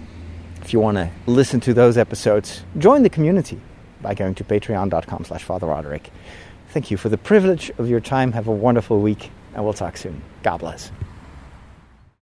if 0.62 0.72
you 0.72 0.80
want 0.80 0.96
to 0.96 1.10
listen 1.26 1.60
to 1.60 1.74
those 1.74 1.98
episodes, 1.98 2.62
join 2.78 3.02
the 3.02 3.10
community 3.10 3.60
by 4.00 4.14
going 4.14 4.34
to 4.36 4.44
patreon.com 4.44 5.24
slash 5.24 5.42
Father 5.42 5.66
Roderick. 5.66 6.10
Thank 6.70 6.90
you 6.90 6.96
for 6.96 7.08
the 7.08 7.18
privilege 7.18 7.70
of 7.78 7.88
your 7.88 8.00
time. 8.00 8.32
Have 8.32 8.48
a 8.48 8.52
wonderful 8.52 9.00
week, 9.00 9.30
and 9.54 9.62
we'll 9.62 9.74
talk 9.74 9.96
soon. 9.96 10.22
God 10.42 10.58
bless. 10.58 10.90